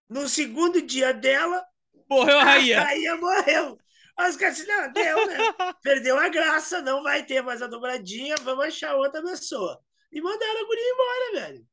[0.08, 1.64] No segundo dia dela,
[2.08, 2.80] morreu a rainha.
[2.80, 3.78] A rainha morreu.
[4.18, 5.36] Os caras não, deu, né?
[5.82, 9.80] Perdeu a graça, não vai ter mais a dobradinha, vamos achar outra pessoa.
[10.12, 11.66] E mandaram a guria embora, velho.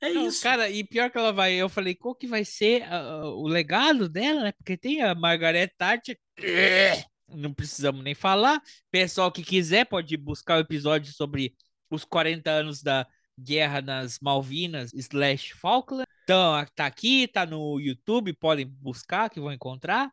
[0.00, 0.42] É não, isso.
[0.42, 4.08] Cara, e pior que ela vai, eu falei, qual que vai ser uh, o legado
[4.08, 4.52] dela, né?
[4.52, 6.18] Porque tem a Margaret Thatcher.
[7.28, 8.60] Não precisamos nem falar.
[8.90, 11.54] Pessoal que quiser pode buscar o episódio sobre
[11.90, 13.06] os 40 anos da
[13.38, 16.06] guerra nas Malvinas slash Falkland.
[16.24, 20.10] Então, tá aqui, tá no YouTube, podem buscar que vão encontrar.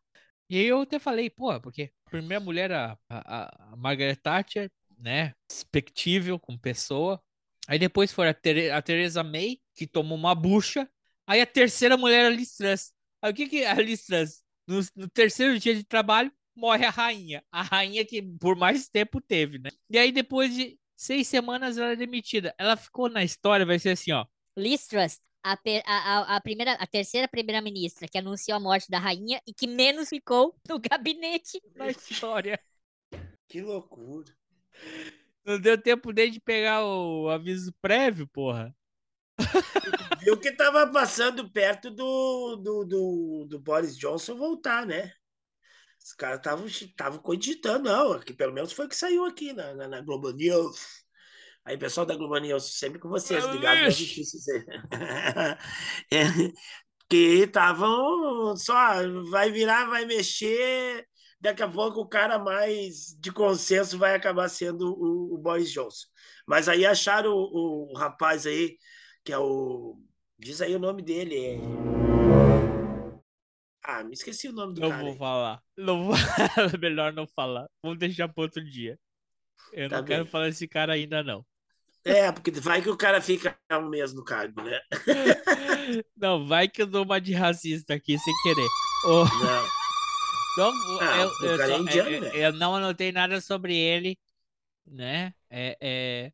[0.50, 5.34] E eu até falei, pô, porque a primeira mulher, a, a, a Margaret Thatcher, né?
[5.50, 7.22] Expectível como pessoa.
[7.68, 10.90] Aí depois foi a, Tere a Teresa May, que tomou uma bucha.
[11.28, 12.94] Aí a terceira mulher, a Liz Truss.
[13.22, 14.44] Aí o que que a Liz Truss?
[14.68, 17.44] No, no, terceiro dia de trabalho, morre a rainha.
[17.52, 19.70] A rainha que por mais tempo teve, né?
[19.90, 22.54] E aí depois de seis semanas ela é demitida.
[22.58, 24.26] Ela ficou na história, vai ser assim, ó.
[24.58, 25.20] Liz Truss.
[25.44, 29.68] a, a, a, primeira, a terceira primeira-ministra que anunciou a morte da rainha e que
[29.68, 32.60] menos ficou no gabinete na história.
[33.48, 34.34] Que loucura.
[35.44, 38.76] Não deu tempo nem de pegar o aviso prévio, porra.
[40.22, 45.12] Viu que tava passando perto do, do, do, do Boris Johnson voltar, né?
[46.04, 46.42] Os caras
[46.82, 50.32] estavam cogitando, não, que pelo menos foi o que saiu aqui na, na, na Globo
[50.32, 51.06] News.
[51.64, 54.44] Aí, pessoal da Globo News, sempre com vocês, notícias.
[56.12, 56.24] é,
[57.08, 58.74] que estavam só,
[59.30, 61.06] vai virar, vai mexer,
[61.42, 66.08] daqui a pouco o cara mais de consenso vai acabar sendo o, o Boris Johnson.
[66.46, 68.78] Mas aí acharam o, o, rapaz aí,
[69.26, 70.00] que é o.
[70.38, 71.36] Diz aí o nome dele.
[71.36, 71.58] É...
[73.84, 75.04] Ah, me esqueci o nome do não cara.
[75.04, 75.18] Não vou aí.
[75.18, 75.62] falar.
[75.76, 76.16] Não vou...
[76.80, 77.68] Melhor não falar.
[77.84, 78.98] Vamos deixar para outro dia.
[79.74, 80.18] Eu tá não bem.
[80.18, 81.46] quero falar desse cara ainda, não.
[82.04, 84.80] É, porque vai que o cara fica um mês no cargo, né?
[86.18, 88.68] Não, vai que eu dou uma de racista aqui sem querer.
[89.06, 89.24] Oh.
[89.24, 89.81] Não.
[90.58, 92.32] Não, ah, eu, eu, só, é indiano, eu, né?
[92.34, 94.18] eu, não anotei nada sobre ele,
[94.86, 95.34] né?
[95.50, 96.32] É, é...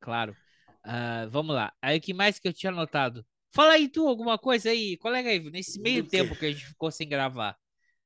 [0.00, 0.36] claro.
[0.84, 1.72] Uh, vamos lá.
[1.80, 3.24] Aí o que mais que eu tinha anotado?
[3.52, 6.90] Fala aí tu alguma coisa aí, colega aí, nesse meio tempo que a gente ficou
[6.90, 7.56] sem gravar.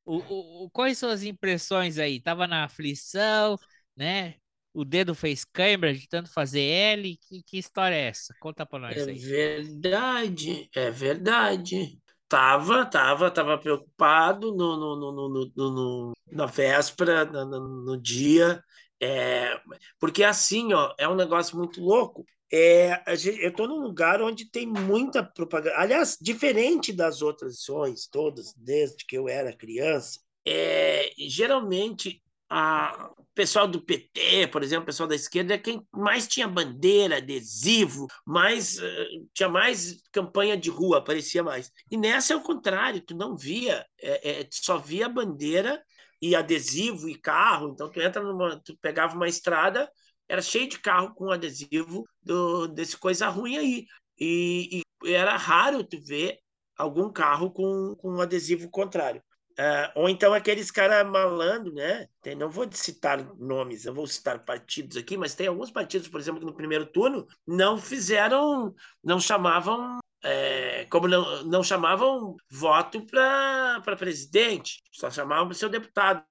[0.04, 2.20] O, o, o, quais são as impressões aí?
[2.20, 3.58] Tava na aflição,
[3.96, 4.34] né?
[4.72, 7.16] O dedo fez câimbra de tanto fazer L.
[7.16, 8.34] Que, que história é essa?
[8.40, 9.16] Conta pra nós é aí.
[9.16, 11.98] É verdade, é verdade.
[12.34, 18.60] Tava, tava, tava preocupado no, no, no, no, no na véspera, no, no, dia.
[19.00, 19.56] É,
[20.00, 22.26] porque assim, ó, é um negócio muito louco.
[22.52, 25.76] É, eu estou num lugar onde tem muita propaganda.
[25.78, 32.20] Aliás, diferente das outras ações todas, desde que eu era criança, é, geralmente
[32.56, 38.06] a pessoal do PT, por exemplo, pessoal da esquerda, é quem mais tinha bandeira, adesivo,
[38.24, 41.72] mais uh, tinha mais campanha de rua, aparecia mais.
[41.90, 45.82] E nessa é o contrário, tu não via, é, é, só via bandeira
[46.22, 47.70] e adesivo e carro.
[47.72, 49.90] Então tu entra numa, tu pegava uma estrada,
[50.28, 53.86] era cheio de carro com adesivo do, desse coisa ruim aí.
[54.16, 56.38] E, e era raro tu ver
[56.76, 59.20] algum carro com, com um adesivo contrário.
[59.58, 62.08] Uh, ou então aqueles caras malandro, né?
[62.20, 66.18] Tem, não vou citar nomes, eu vou citar partidos aqui, mas tem alguns partidos, por
[66.20, 73.06] exemplo, que no primeiro turno não fizeram, não chamavam, é, como não, não chamavam voto
[73.06, 76.24] para presidente, só chamavam para seu deputado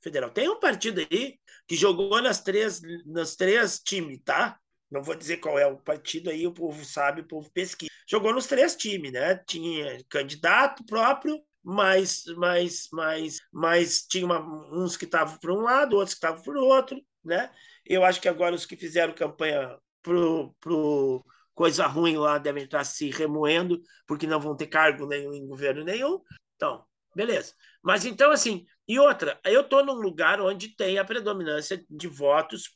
[0.00, 0.30] federal.
[0.30, 4.58] Tem um partido aí que jogou nas três, nas três times, tá?
[4.90, 7.90] Não vou dizer qual é o partido aí, o povo sabe, o povo pesquisa.
[8.08, 9.36] Jogou nos três times, né?
[9.46, 14.40] Tinha candidato próprio, mas, mas, mas, mas tinha uma,
[14.72, 17.50] uns que estavam por um lado, outros que estavam por outro, né?
[17.84, 22.84] Eu acho que agora os que fizeram campanha pro, pro coisa ruim lá devem estar
[22.84, 26.20] se remoendo, porque não vão ter cargo nenhum em governo nenhum.
[26.56, 27.52] Então, beleza.
[27.82, 32.74] Mas então, assim, e outra, eu estou num lugar onde tem a predominância de votos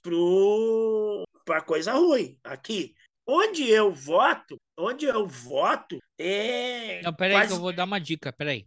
[1.44, 2.94] para coisa ruim, aqui.
[3.26, 7.00] Onde eu voto, onde eu voto é.
[7.02, 7.48] Não, peraí, quase...
[7.48, 8.66] que eu vou dar uma dica, peraí.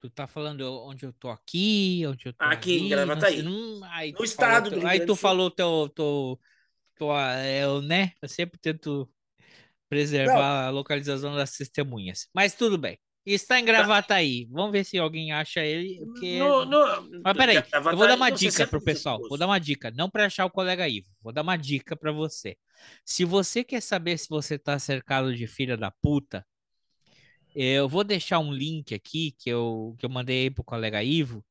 [0.00, 3.42] Tu tá falando onde eu tô aqui, onde eu tô Aqui ali, em Gravataí.
[3.42, 6.40] Não, aí no estado falou, do Aí tu falou teu, teu,
[6.94, 8.12] teu, é, eu, né?
[8.20, 9.10] Eu sempre tento
[9.88, 10.68] preservar não.
[10.68, 12.28] a localização das testemunhas.
[12.34, 12.98] Mas tudo bem.
[13.24, 13.72] Está em tá.
[13.72, 14.46] Gravataí.
[14.50, 15.98] Vamos ver se alguém acha ele.
[15.98, 16.38] Porque...
[16.38, 17.20] No, no...
[17.24, 19.18] Mas peraí, eu vou dar uma dica pro pessoal.
[19.28, 21.08] Vou dar uma dica, não para achar o colega Ivo.
[21.20, 22.56] Vou dar uma dica para você.
[23.04, 26.46] Se você quer saber se você tá cercado de filha da puta,
[27.58, 31.42] eu vou deixar um link aqui que eu, que eu mandei para o colega Ivo,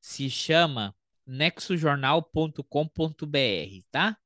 [0.00, 0.96] se chama
[1.26, 4.16] nexojornal.com.br, tá?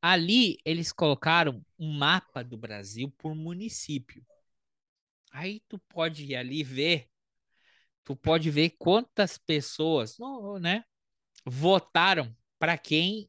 [0.00, 4.24] Ali eles colocaram um mapa do Brasil por município.
[5.32, 7.08] Aí tu pode ir ali ver,
[8.04, 10.16] tu pode ver quantas pessoas,
[10.60, 10.84] né,
[11.44, 13.28] votaram para quem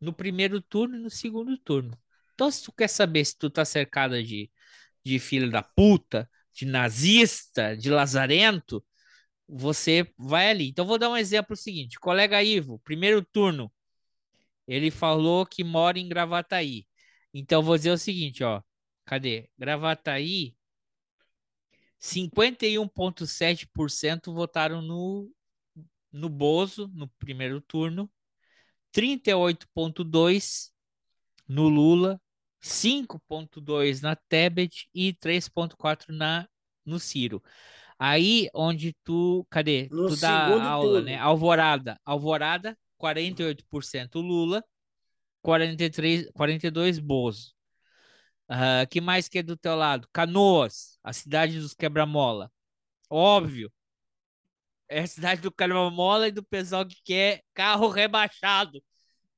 [0.00, 1.98] no primeiro turno e no segundo turno.
[2.34, 4.50] Então, se tu quer saber se tu tá cercada de,
[5.04, 8.84] de filho da puta, de nazista, de lazarento,
[9.48, 10.68] você vai ali.
[10.68, 13.72] Então, vou dar um exemplo seguinte: colega Ivo, primeiro turno,
[14.66, 16.86] ele falou que mora em Gravataí.
[17.34, 18.62] Então, vou dizer o seguinte: ó,
[19.04, 19.50] cadê?
[19.58, 20.56] Gravataí,
[22.00, 25.30] 51,7% votaram no,
[26.12, 28.10] no Bozo no primeiro turno,
[28.92, 30.72] 38,2%
[31.48, 32.20] no Lula,
[32.62, 36.48] 5.2 na Tebet e 3.4 na
[36.84, 37.42] no Ciro.
[37.98, 39.88] Aí onde tu, cadê?
[39.90, 41.04] No tu dá aula, turno.
[41.04, 41.18] né?
[41.18, 44.64] Alvorada, Alvorada, 48% Lula,
[45.42, 47.52] 43, 42 Bozo.
[48.48, 50.08] Uh, que mais que é do teu lado?
[50.12, 52.50] Canoas, a cidade dos quebra-mola.
[53.08, 53.72] Óbvio.
[54.88, 58.82] É a cidade do quebra-mola e do pessoal que quer carro rebaixado.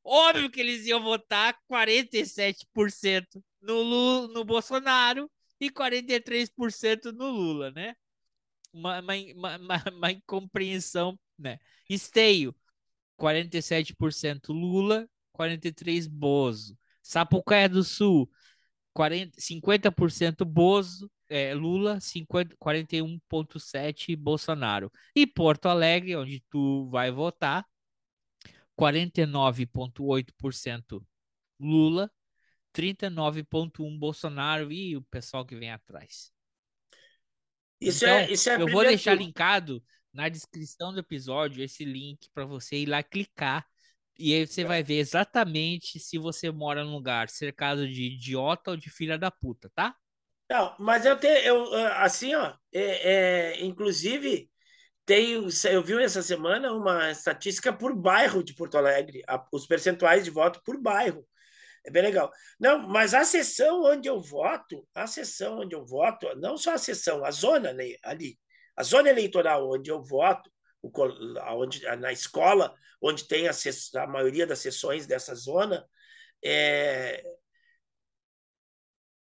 [0.05, 7.97] Óbvio que eles iam votar 47% no, Lula, no Bolsonaro e 43% no Lula, né?
[8.73, 9.15] Uma, uma,
[9.57, 11.59] uma, uma incompreensão, né?
[11.89, 12.55] Esteio,
[13.19, 16.77] 47% Lula, 43% Bozo.
[17.03, 18.31] Sapucaia do Sul,
[18.93, 24.93] 40, 50% Bozo, é, Lula, 41,7% Bolsonaro.
[25.15, 27.67] E Porto Alegre, onde tu vai votar,
[28.79, 31.03] 49,8%
[31.59, 32.11] Lula,
[32.75, 36.33] 39,1% Bolsonaro e o pessoal que vem atrás.
[37.81, 39.83] Isso é, então, é, isso é eu vou deixar linkado
[40.13, 43.67] na descrição do episódio esse link para você ir lá clicar
[44.17, 48.77] e aí você vai ver exatamente se você mora num lugar cercado de idiota ou
[48.77, 49.95] de filha da puta, tá?
[50.49, 54.49] Não, mas eu tenho, eu, assim, ó, é, é, inclusive,
[55.07, 60.25] tenho, eu vi essa semana uma estatística por bairro de Porto Alegre, a, os percentuais
[60.25, 61.27] de voto por bairro.
[61.85, 62.33] É bem legal.
[62.59, 66.79] Não, mas a sessão onde eu voto, a sessão onde eu voto, não só a
[66.79, 68.39] sessão, a zona ali,
[68.77, 70.51] a zona eleitoral onde eu voto,
[71.53, 73.53] onde, na escola, onde tem a,
[73.97, 75.87] a maioria das sessões dessa zona,
[76.43, 77.23] é,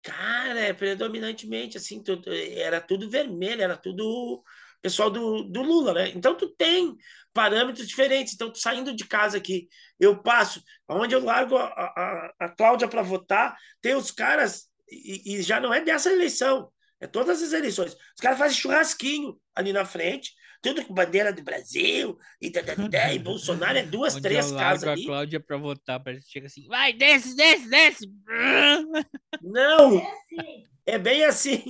[0.04, 4.44] cara, é predominantemente assim, tudo, era tudo vermelho, era tudo
[4.82, 6.10] pessoal do, do Lula, né?
[6.16, 6.96] Então tu tem
[7.34, 8.34] parâmetros diferentes.
[8.34, 9.68] Então, saindo de casa aqui,
[10.00, 15.36] eu passo, onde eu largo a, a, a Cláudia para votar, tem os caras, e,
[15.36, 17.94] e, já não é dessa eleição, é todas as eleições.
[17.94, 22.52] Os caras fazem churrasquinho ali na frente, tudo com bandeira do Brasil, e,
[23.14, 25.06] e Bolsonaro é duas, onde três eu casas a ali.
[25.06, 28.12] Cláudia para votar, parece que chega assim, vai, desce, desce, desce!
[29.42, 30.06] Não!
[30.86, 31.64] É bem assim.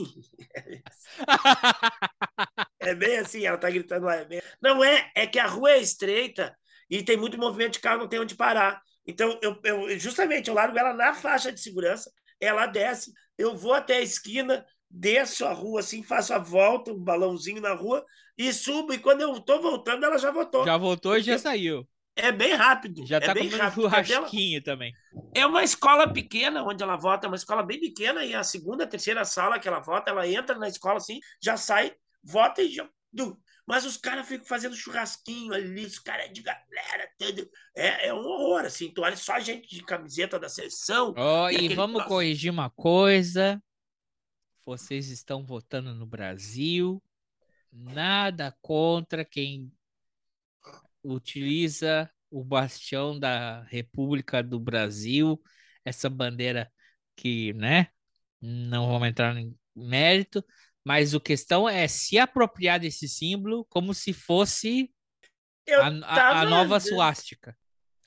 [0.55, 0.93] É bem assim,
[2.81, 4.15] ela tá gritando lá.
[4.15, 6.55] É não é, é que a rua é estreita
[6.89, 8.81] e tem muito movimento de carro, não tem onde parar.
[9.05, 13.73] Então, eu, eu justamente, eu largo ela na faixa de segurança, ela desce, eu vou
[13.73, 18.05] até a esquina, desço a rua assim, faço a volta, um balãozinho na rua
[18.37, 18.93] e subo.
[18.93, 20.65] E quando eu tô voltando, ela já voltou.
[20.65, 21.87] Já voltou e já saiu.
[22.15, 23.05] É bem rápido.
[23.07, 23.83] Já é tá bem rápido.
[23.83, 24.63] churrasquinho ela...
[24.63, 24.93] também.
[25.33, 29.23] É uma escola pequena onde ela vota, uma escola bem pequena, e a segunda, terceira
[29.23, 32.89] sala que ela vota, ela entra na escola assim, já sai vota e já.
[33.67, 37.49] Mas os caras ficam fazendo churrasquinho ali, os caras de galera, tudo.
[37.75, 38.91] É, é um horror, assim.
[38.93, 41.13] Tu olha só a gente de camiseta da seleção.
[41.17, 43.61] Oh, e, e vamos corrigir uma coisa.
[44.65, 47.01] Vocês estão votando no Brasil.
[47.71, 49.71] Nada contra quem
[51.03, 55.41] utiliza o bastião da República do Brasil,
[55.83, 56.71] essa bandeira
[57.15, 57.87] que, né?
[58.41, 60.43] Não vamos entrar em mérito,
[60.85, 64.91] mas a questão é se apropriar desse símbolo como se fosse
[65.69, 67.55] a, a, a, nova suástica.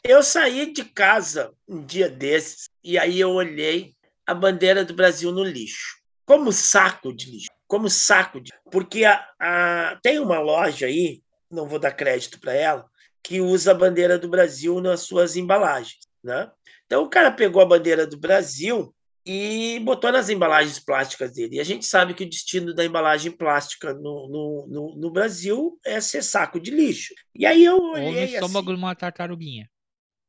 [0.02, 3.94] Eu saí de casa um dia desses e aí eu olhei
[4.26, 5.98] a bandeira do Brasil no lixo.
[6.26, 7.48] Como saco de lixo.
[7.66, 8.52] Como saco de.
[8.70, 9.98] Porque a, a...
[10.02, 12.88] tem uma loja aí, não vou dar crédito para ela,
[13.22, 16.00] que usa a bandeira do Brasil nas suas embalagens.
[16.22, 16.50] Né?
[16.86, 18.93] Então o cara pegou a bandeira do Brasil
[19.26, 21.56] e botou nas embalagens plásticas dele.
[21.56, 25.78] E a gente sabe que o destino da embalagem plástica no, no, no, no Brasil
[25.84, 27.14] é ser saco de lixo.
[27.34, 28.06] E aí eu olhei.
[28.06, 29.70] Ou no estômago assim, de uma tartaruguinha.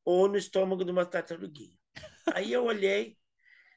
[0.06, 1.76] Ou no estômago de uma tartaruguinha.
[2.34, 3.18] aí eu olhei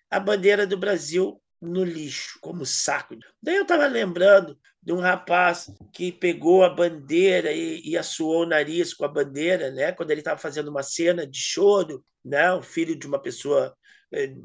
[0.09, 3.16] a bandeira do Brasil no lixo, como saco.
[3.42, 8.46] Daí eu estava lembrando de um rapaz que pegou a bandeira e, e assoou o
[8.46, 9.90] nariz com a bandeira, né?
[9.90, 12.52] Quando ele estava fazendo uma cena de choro, né?
[12.52, 13.76] O filho de uma pessoa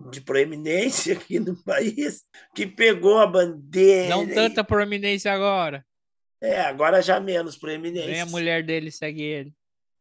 [0.10, 2.24] de proeminência aqui no país,
[2.54, 4.10] que pegou a bandeira.
[4.10, 5.86] Não tanta proeminência agora.
[6.42, 8.12] É, agora já menos proeminência.
[8.12, 9.54] Nem a mulher dele segue ele.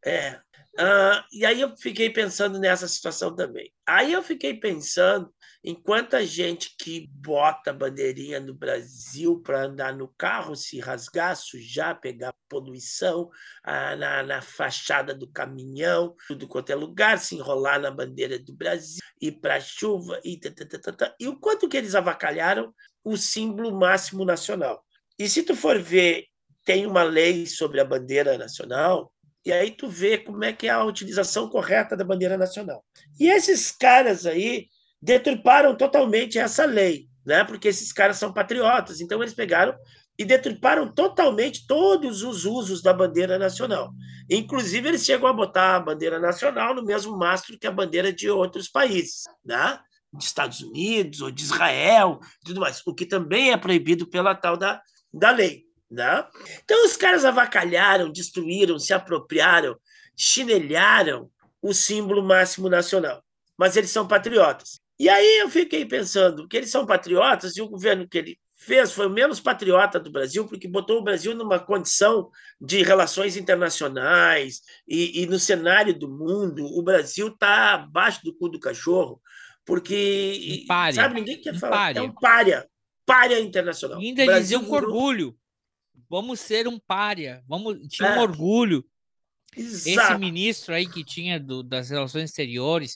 [0.05, 0.39] É.
[0.77, 3.71] Uh, e aí eu fiquei pensando nessa situação também.
[3.85, 9.95] Aí eu fiquei pensando em quanta gente que bota a bandeirinha no Brasil para andar
[9.95, 13.23] no carro, se rasgar, sujar, pegar poluição
[13.65, 18.53] uh, na, na fachada do caminhão, tudo quanto é lugar, se enrolar na bandeira do
[18.53, 20.39] Brasil, ir para a chuva, e,
[21.19, 24.83] e o quanto que eles avacalharam o símbolo máximo nacional.
[25.17, 26.25] E se tu for ver,
[26.65, 29.13] tem uma lei sobre a bandeira nacional,
[29.45, 32.83] e aí tu vê como é que é a utilização correta da bandeira nacional.
[33.19, 34.67] E esses caras aí
[35.03, 37.43] deturparam totalmente essa lei, né?
[37.43, 39.75] Porque esses caras são patriotas, então eles pegaram
[40.17, 43.91] e deturparam totalmente todos os usos da bandeira nacional.
[44.29, 48.29] Inclusive, eles chegam a botar a bandeira nacional no mesmo mastro que a bandeira de
[48.29, 49.77] outros países, né?
[50.13, 54.55] de Estados Unidos ou de Israel, tudo mais, o que também é proibido pela tal
[54.55, 54.79] da,
[55.11, 55.63] da lei.
[55.89, 56.25] Né?
[56.63, 59.75] Então, os caras avacalharam, destruíram, se apropriaram,
[60.15, 61.29] chinelharam
[61.61, 63.23] o símbolo máximo nacional.
[63.57, 64.82] Mas eles são patriotas.
[65.03, 68.93] E aí eu fiquei pensando que eles são patriotas e o governo que ele fez
[68.93, 72.31] foi o menos patriota do Brasil, porque botou o Brasil numa condição
[72.61, 78.47] de relações internacionais e, e no cenário do mundo, o Brasil está abaixo do cu
[78.47, 79.21] do cachorro,
[79.65, 81.99] porque, um sabe, ninguém quer falar, pária.
[81.99, 82.69] é um párea,
[83.05, 84.01] párea internacional.
[84.01, 85.37] E ainda diziam com orgulho,
[86.09, 88.17] vamos ser um párea, vamos, tinha é.
[88.17, 88.85] um orgulho.
[89.53, 90.13] Exato.
[90.13, 92.95] Esse ministro aí que tinha do, das relações exteriores,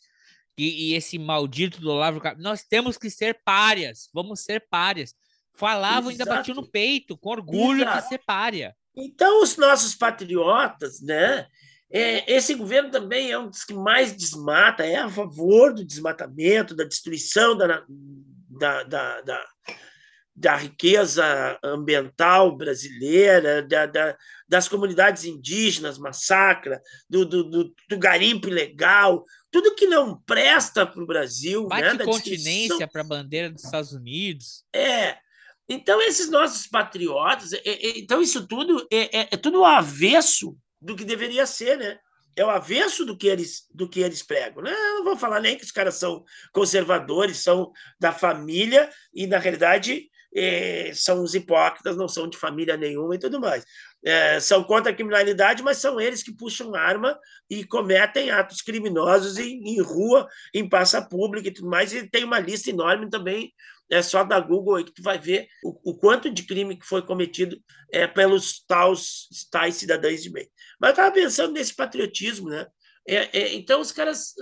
[0.58, 5.14] e, e, esse maldito do Olavo nós temos que ser párias, vamos ser párias.
[5.53, 8.03] Falavam, ainda batiam no peito, com orgulho Exato.
[8.03, 8.76] de ser párea.
[8.95, 11.47] Então, os nossos patriotas, né?
[11.89, 16.76] É, esse governo também é um dos que mais desmata, é a favor do desmatamento,
[16.76, 17.84] da destruição da,
[18.49, 19.45] da, da, da,
[20.36, 28.49] da riqueza ambiental brasileira, da, da, das comunidades indígenas, massacra, do, do, do, do garimpo
[28.49, 29.24] ilegal,
[29.58, 31.66] tudo que não presta para o Brasil.
[31.66, 34.64] Bate né, continência para a bandeira dos Estados Unidos.
[34.72, 35.18] É,
[35.68, 40.55] então, esses nossos patriotas, é, é, então isso tudo é, é, é, tudo o avesso
[40.80, 41.97] do que deveria ser, né?
[42.36, 44.62] É o avesso do que eles, do que eles pregam.
[44.62, 44.72] Né?
[44.72, 49.39] Eu não vou falar nem que os caras são conservadores, são da família, e na
[49.39, 53.66] realidade é, são os hipócritas, não são de família nenhuma e tudo mais.
[54.06, 57.20] É, são contra a criminalidade, mas são eles que puxam arma
[57.50, 61.91] e cometem atos criminosos em, em rua, em praça pública e tudo mais.
[61.93, 63.52] E tem uma lista enorme também
[63.89, 66.86] é só da Google aí que tu vai ver o, o quanto de crime que
[66.86, 67.58] foi cometido
[67.91, 70.50] é, pelos tais, tais cidadãos de bem.
[70.80, 72.68] Mas eu estava pensando nesse patriotismo, né?
[73.10, 74.34] É, é, então os caras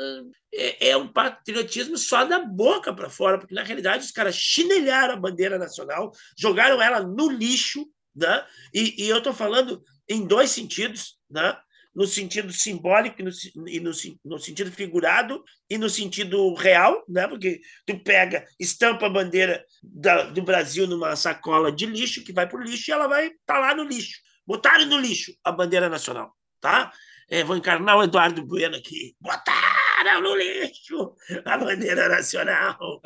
[0.51, 5.13] é, é, um patriotismo só da boca para fora, porque na realidade os caras chinelharam
[5.13, 7.85] a bandeira nacional, jogaram ela no lixo,
[8.15, 8.45] né?
[8.73, 11.57] E, e eu estou falando em dois sentidos, né?
[11.95, 13.31] no sentido simbólico e no,
[13.67, 13.91] e no,
[14.25, 17.25] no, sentido figurado e no sentido real, né?
[17.25, 22.47] porque tu pega, estampa a bandeira da, do Brasil numa sacola de lixo que vai
[22.47, 24.19] para o lixo e ela vai estar tá lá no lixo.
[24.45, 26.35] Botaram no lixo a bandeira nacional.
[26.59, 26.91] Tá?
[27.29, 29.15] É, vou encarnar o Eduardo Bueno aqui.
[29.19, 29.74] Botaram
[30.21, 33.01] no lixo a bandeira nacional.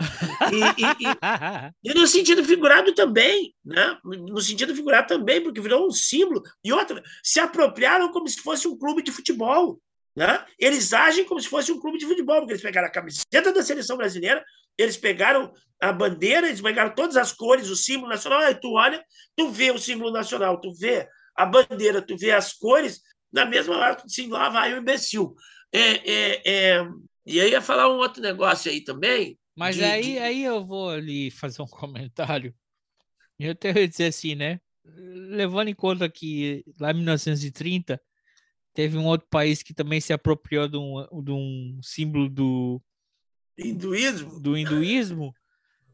[0.52, 3.98] E, e, e, e, no sentido figurado também, né?
[4.04, 6.42] No sentido figurado também, porque virou um símbolo.
[6.64, 9.80] E outra, se apropriaram como se fosse um clube de futebol.
[10.16, 10.44] Né?
[10.58, 13.64] Eles agem como se fosse um clube de futebol, porque eles pegaram a camiseta da
[13.64, 14.44] seleção brasileira,
[14.78, 18.40] eles pegaram a bandeira, eles pegaram todas as cores, o símbolo nacional.
[18.40, 19.04] Aí tu olha,
[19.36, 23.78] tu vê o símbolo nacional, tu vê a bandeira, tu vê as cores, na mesma
[23.78, 25.36] hora tu disse, lá vai o imbecil.
[25.72, 26.88] É, é, é...
[27.26, 29.38] E aí ia falar um outro negócio aí também.
[29.56, 30.20] Mas de, aí, de...
[30.20, 32.54] aí eu vou ali fazer um comentário.
[33.38, 34.60] Eu tenho dizer assim, né?
[34.84, 38.02] Levando em conta que lá em 1930
[38.74, 42.82] teve um outro país que também se apropriou de um, de um símbolo do
[43.58, 45.34] hinduísmo, do hinduísmo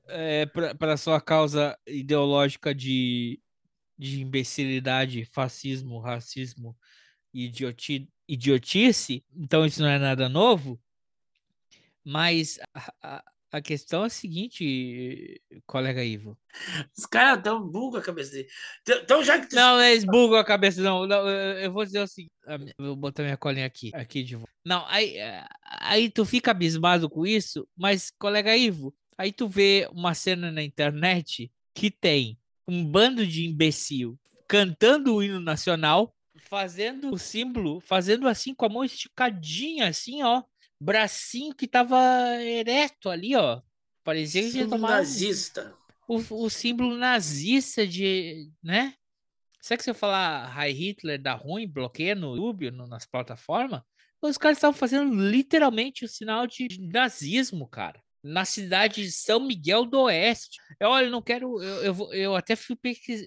[0.08, 3.40] é, para sua causa ideológica de,
[3.98, 6.78] de imbecilidade, fascismo, racismo
[7.34, 10.80] idioti, idiotice, então isso não é nada novo.
[12.04, 16.38] Mas a, a, a questão é a seguinte, colega Ivo.
[16.96, 18.48] Os caras tão bugam a cabeça dele.
[18.82, 19.56] Então, então, já que tu...
[19.56, 21.08] Não, eles bugam a cabeça, não.
[21.08, 22.34] não eu vou dizer o seguinte.
[22.78, 24.52] Vou botar minha colinha aqui, aqui de volta.
[24.64, 25.16] Não, aí,
[25.80, 30.62] aí tu fica abismado com isso, mas, colega Ivo, aí tu vê uma cena na
[30.62, 36.16] internet que tem um bando de imbecil cantando o hino nacional
[36.48, 40.44] fazendo o símbolo, fazendo assim com a mão esticadinha, assim, ó.
[40.80, 41.98] Bracinho que tava
[42.42, 43.62] ereto ali, ó.
[44.04, 44.98] Parecia que tomar.
[44.98, 45.76] nazista.
[46.08, 48.52] O, o símbolo nazista de.
[48.64, 48.94] né?
[49.60, 53.82] Será que se eu falar High Hitler dá ruim, bloqueia no YouTube, no, nas plataformas?
[54.22, 58.00] Os caras estavam fazendo literalmente o sinal de nazismo, cara.
[58.24, 60.60] Na cidade de São Miguel do Oeste.
[60.80, 61.62] Eu, olha, eu não quero.
[61.62, 62.76] Eu, eu, eu até fui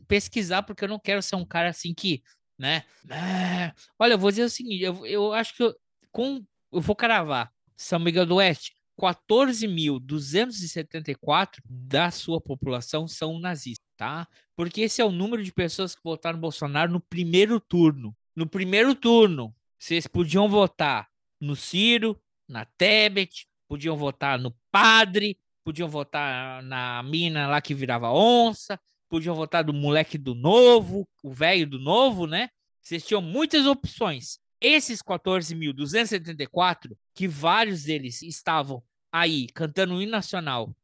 [0.06, 2.22] pesquisar, porque eu não quero ser um cara assim que
[2.58, 2.84] né?
[3.08, 5.74] É, olha, eu vou dizer o seguinte, eu, eu acho que eu,
[6.10, 14.26] com, eu vou cravar São Miguel do Oeste, 14.274 da sua população são nazistas, tá?
[14.56, 18.12] Porque esse é o número de pessoas que votaram no Bolsonaro no primeiro turno.
[18.34, 21.08] No primeiro turno, vocês podiam votar
[21.40, 28.10] no Ciro, na Tebet, podiam votar no Padre, podiam votar na mina lá que virava
[28.10, 32.50] onça, podiam votar do moleque do novo, o velho do novo, né?
[32.80, 34.38] Vocês tinham muitas opções.
[34.60, 38.82] Esses 14.274, que vários deles estavam
[39.12, 40.74] aí cantando o hino nacional,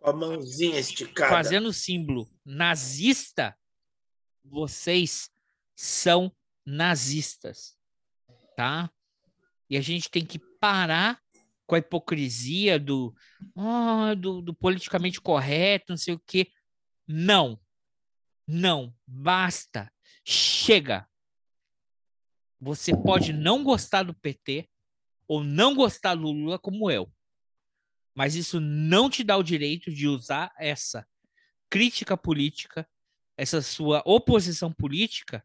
[0.00, 1.30] Com a mãozinha esticada.
[1.30, 3.56] fazendo símbolo nazista,
[4.44, 5.30] vocês
[5.74, 6.32] são
[6.66, 7.76] nazistas,
[8.56, 8.90] tá?
[9.70, 11.20] E a gente tem que parar
[11.66, 13.14] com a hipocrisia do,
[13.56, 16.48] ah, do, do politicamente correto, não sei o quê.
[17.06, 17.58] Não.
[18.46, 18.94] Não.
[19.06, 19.90] Basta.
[20.24, 21.06] Chega.
[22.60, 24.68] Você pode não gostar do PT
[25.26, 27.12] ou não gostar do Lula como eu.
[28.14, 31.06] Mas isso não te dá o direito de usar essa
[31.70, 32.86] crítica política,
[33.36, 35.44] essa sua oposição política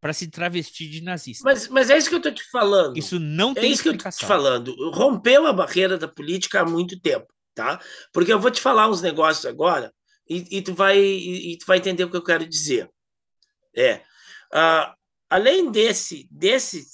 [0.00, 1.44] para se travestir de nazista.
[1.44, 2.96] Mas, mas é isso que eu tô te falando.
[2.98, 4.28] Isso não É tem isso que eu tô te explicação.
[4.28, 4.90] falando.
[4.90, 7.80] Rompeu a barreira da política há muito tempo, tá?
[8.12, 9.94] Porque eu vou te falar uns negócios agora
[10.28, 12.90] e, e tu, vai, e, e tu vai entender o que eu quero dizer.
[13.76, 14.02] É.
[14.52, 14.94] ah,
[15.28, 16.84] além desse, desse,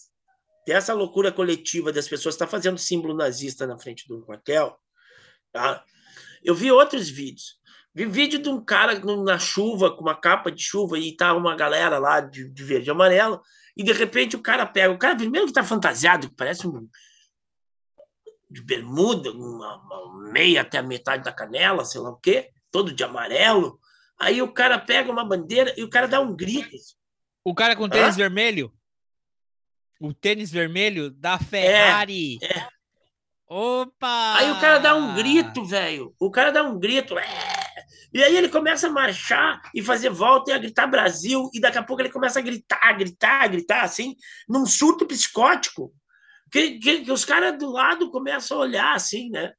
[0.67, 4.77] dessa loucura coletiva das pessoas estar fazendo símbolo nazista na frente do quartel,
[5.53, 5.85] tá?
[6.43, 7.61] eu vi outros vídeos.
[7.95, 11.55] Vi vídeo de um cara na chuva, com uma capa de chuva, e tá uma
[11.55, 13.41] galera lá de, de verde e amarelo,
[13.77, 14.93] e de repente o cara pega.
[14.93, 16.89] O cara, primeiro que tá fantasiado, que parece um.
[18.51, 22.93] de bermuda, uma, uma meia até a metade da canela, sei lá o quê, todo
[22.93, 23.79] de amarelo.
[24.19, 26.77] Aí o cara pega uma bandeira e o cara dá um grito.
[27.45, 28.73] O cara com tênis vermelho?
[30.01, 32.39] O tênis vermelho da Ferrari.
[32.43, 32.67] é.
[33.47, 34.35] Opa!
[34.39, 36.15] Aí o cara dá um grito, velho.
[36.19, 37.19] O cara dá um grito.
[37.19, 37.27] "É!"
[38.15, 41.51] E aí ele começa a marchar e fazer volta e a gritar Brasil.
[41.53, 44.17] E daqui a pouco ele começa a gritar, gritar, gritar, assim,
[44.49, 45.93] num surto psicótico.
[46.51, 49.53] Que, que, que os caras do lado começam a olhar, assim, né?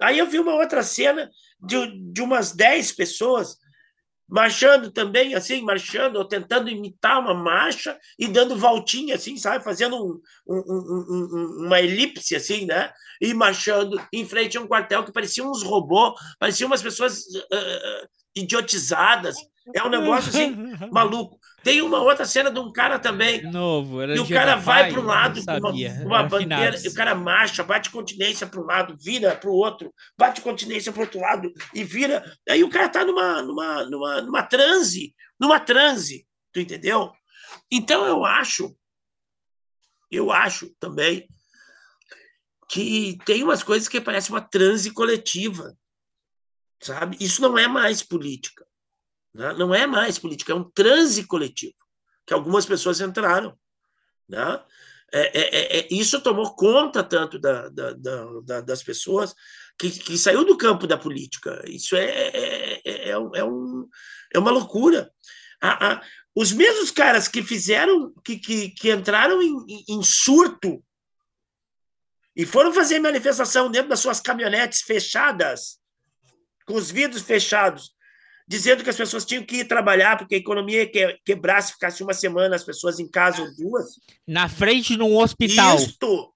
[0.00, 1.30] Aí eu vi uma outra cena
[1.62, 3.56] de, de umas 10 pessoas
[4.28, 9.64] marchando também, assim, marchando, ou tentando imitar uma marcha e dando voltinha, assim, sabe?
[9.64, 11.28] Fazendo um- um- um- um-
[11.62, 12.92] um- uma elipse, assim, né?
[13.20, 18.06] E marchando em frente a um quartel que parecia uns robôs, pareciam umas pessoas ah,
[18.36, 19.36] idiotizadas.
[19.74, 20.54] É um negócio, assim,
[20.92, 21.38] maluco.
[21.62, 25.00] Tem uma outra cena de um cara também Novo, era e o cara vai para
[25.00, 25.70] um lado com uma,
[26.04, 29.92] uma bandeira, e o cara marcha, bate continência para um lado, vira para o outro,
[30.18, 32.24] bate continência para outro lado e vira.
[32.48, 37.12] Aí o cara tá numa, numa, numa, numa transe, numa transe, tu entendeu?
[37.70, 38.74] Então eu acho,
[40.10, 41.28] eu acho também
[42.68, 45.76] que tem umas coisas que parecem uma transe coletiva,
[46.80, 47.16] sabe?
[47.20, 48.64] Isso não é mais política,
[49.34, 49.52] né?
[49.54, 51.74] não é mais política, é um transe coletivo
[52.26, 53.58] que algumas pessoas entraram,
[54.28, 54.62] né?
[55.12, 59.34] É, é, é, é, isso tomou conta tanto da, da, da, da- das pessoas
[59.76, 61.60] que, que saiu do campo da política.
[61.66, 63.88] Isso é, é, é, é um- é um,
[64.32, 65.10] é uma loucura.
[66.32, 70.80] Os mesmos caras que fizeram, que, que, que entraram em- em surto
[72.36, 75.80] e foram fazer manifestação dentro das suas caminhonetes fechadas,
[76.64, 77.90] com os vidros fechados,
[78.50, 81.72] dizendo que as pessoas tinham que ir trabalhar porque a economia ia que- quebrar se
[81.74, 83.90] ficasse uma semana as pessoas em casa ou duas.
[84.26, 86.34] Na frente de um hospital, Isto,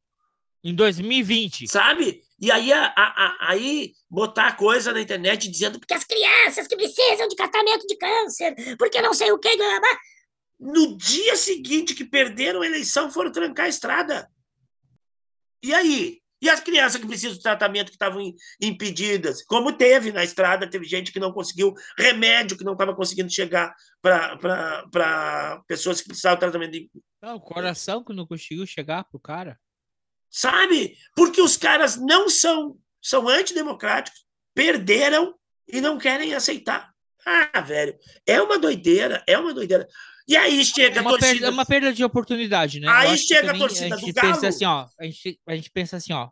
[0.62, 1.66] em 2020.
[1.66, 2.22] sabe?
[2.40, 6.76] E aí, a, a- a- aí botar coisa na internet dizendo que as crianças que
[6.76, 9.56] precisam de tratamento de câncer, porque não sei o que.
[9.56, 9.98] blá, blá.
[10.60, 14.30] No dia seguinte que perderam a eleição, foram trancar a estrada.
[15.64, 16.20] E aí?
[16.44, 19.42] E as crianças que precisam de tratamento que estavam im- impedidas?
[19.44, 23.74] Como teve na estrada, teve gente que não conseguiu remédio, que não estava conseguindo chegar
[24.02, 26.90] para pessoas que precisavam de tratamento de
[27.22, 29.58] Não, o coração que não conseguiu chegar pro cara.
[30.30, 30.96] sabe?
[31.16, 34.24] Porque os caras não são são antidemocráticos,
[34.54, 35.34] perderam
[35.68, 36.90] e não querem aceitar.
[37.26, 39.86] Ah, velho, é uma doideira, é uma doideira.
[40.26, 41.32] E aí chega É a uma, torcida.
[41.32, 42.88] perda, é uma perda de oportunidade, né?
[42.88, 44.46] Aí chega a torcida a gente do pensa Galo.
[44.46, 44.86] assim, ó.
[44.98, 46.30] A gente, a gente pensa assim, ó.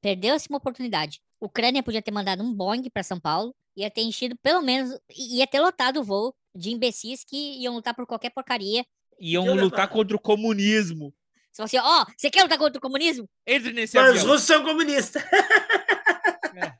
[0.00, 1.20] Perdeu-se uma oportunidade.
[1.40, 5.46] Ucrânia podia ter mandado um Boeing para São Paulo, ia ter enchido pelo menos, ia
[5.46, 8.84] ter lotado o voo de imbecis que iam lutar por qualquer porcaria.
[9.20, 11.12] Iam lutar contra o comunismo.
[11.52, 13.28] Você fala assim, ó, você quer lutar contra o comunismo?
[13.46, 14.26] Entre nesse Mas os avião.
[14.32, 15.22] russos são comunistas.
[15.24, 16.72] É.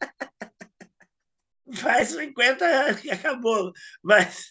[1.74, 4.50] Faz 50 anos que acabou, mas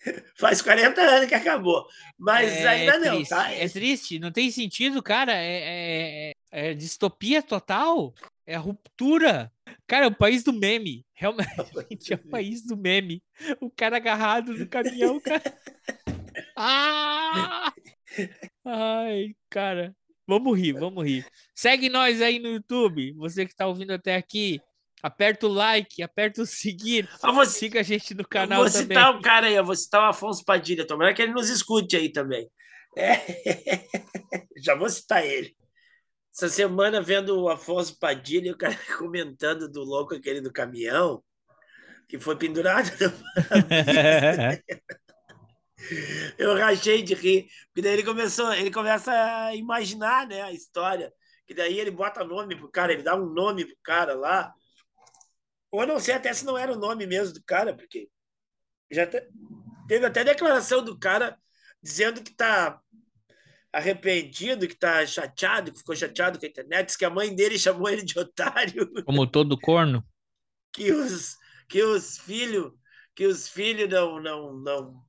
[0.38, 1.86] faz 40 anos que acabou,
[2.18, 3.52] mas É ainda não, triste, tá?
[3.52, 5.32] É triste, não tem sentido, cara.
[5.34, 8.14] É, é- é- é distopia total.
[8.46, 9.52] É ruptura.
[9.86, 11.06] Cara, é o país do meme.
[11.14, 13.22] Realmente é o país do meme.
[13.60, 15.42] O cara agarrado no caminhão, cara.
[16.56, 17.72] Ah!
[18.64, 19.94] Ai, cara.
[20.26, 21.26] Vamos rir, vamos rir.
[21.54, 23.12] Segue nós aí no YouTube.
[23.14, 24.60] Você que tá ouvindo até aqui.
[25.02, 27.08] Aperta o like, aperta o seguir.
[27.22, 28.88] Ah, vou, Siga a gente no canal vou também.
[28.88, 31.96] citar o cara aí, eu vou citar o Afonso Padilha, tomara que ele nos escute
[31.96, 32.50] aí também.
[32.96, 33.14] É.
[34.62, 35.56] Já vou citar ele.
[36.34, 41.22] essa semana vendo o Afonso Padilha e o cara comentando do louco aquele do caminhão,
[42.08, 42.90] que foi pendurado.
[46.38, 51.12] Eu rachei de rir, porque daí ele começou, ele começa a imaginar, né, a história.
[51.46, 54.52] Que daí ele bota nome pro cara, ele dá um nome pro cara lá.
[55.70, 58.08] Ou não sei até se não era o nome mesmo do cara, porque
[58.90, 59.22] já te,
[59.86, 61.38] teve até declaração do cara
[61.82, 62.80] dizendo que tá
[63.72, 67.88] arrependido, que tá chateado, que ficou chateado com a internet, que a mãe dele chamou
[67.88, 68.90] ele de otário.
[69.04, 70.04] Como todo corno.
[70.72, 71.36] que os
[71.68, 72.72] que os filhos
[73.14, 75.04] que os filhos não não não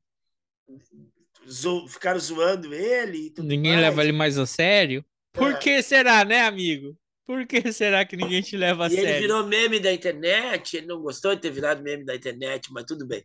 [1.49, 3.33] zo, ficaram zoando ele.
[3.39, 3.81] ninguém mais.
[3.81, 5.03] leva ele mais a sério.
[5.33, 5.57] Por é.
[5.57, 6.97] que será, né, amigo?
[7.25, 9.09] Por que será que ninguém te leva a e sério?
[9.09, 12.85] Ele virou meme da internet, ele não gostou de ter virado meme da internet, mas
[12.85, 13.23] tudo bem.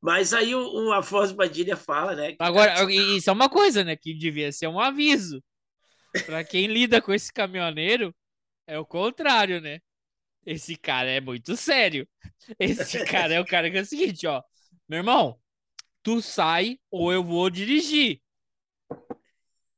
[0.00, 2.34] Mas aí o, o Afonso Padilha fala, né?
[2.38, 2.90] Agora, tá...
[2.90, 3.96] isso é uma coisa, né?
[3.96, 5.42] Que devia ser um aviso.
[6.26, 8.14] Para quem lida com esse caminhoneiro,
[8.66, 9.80] é o contrário, né?
[10.44, 12.08] Esse cara é muito sério.
[12.58, 14.42] Esse cara é o cara que é o seguinte, ó.
[14.88, 15.38] Meu irmão,
[16.02, 18.20] tu sai ou eu vou dirigir.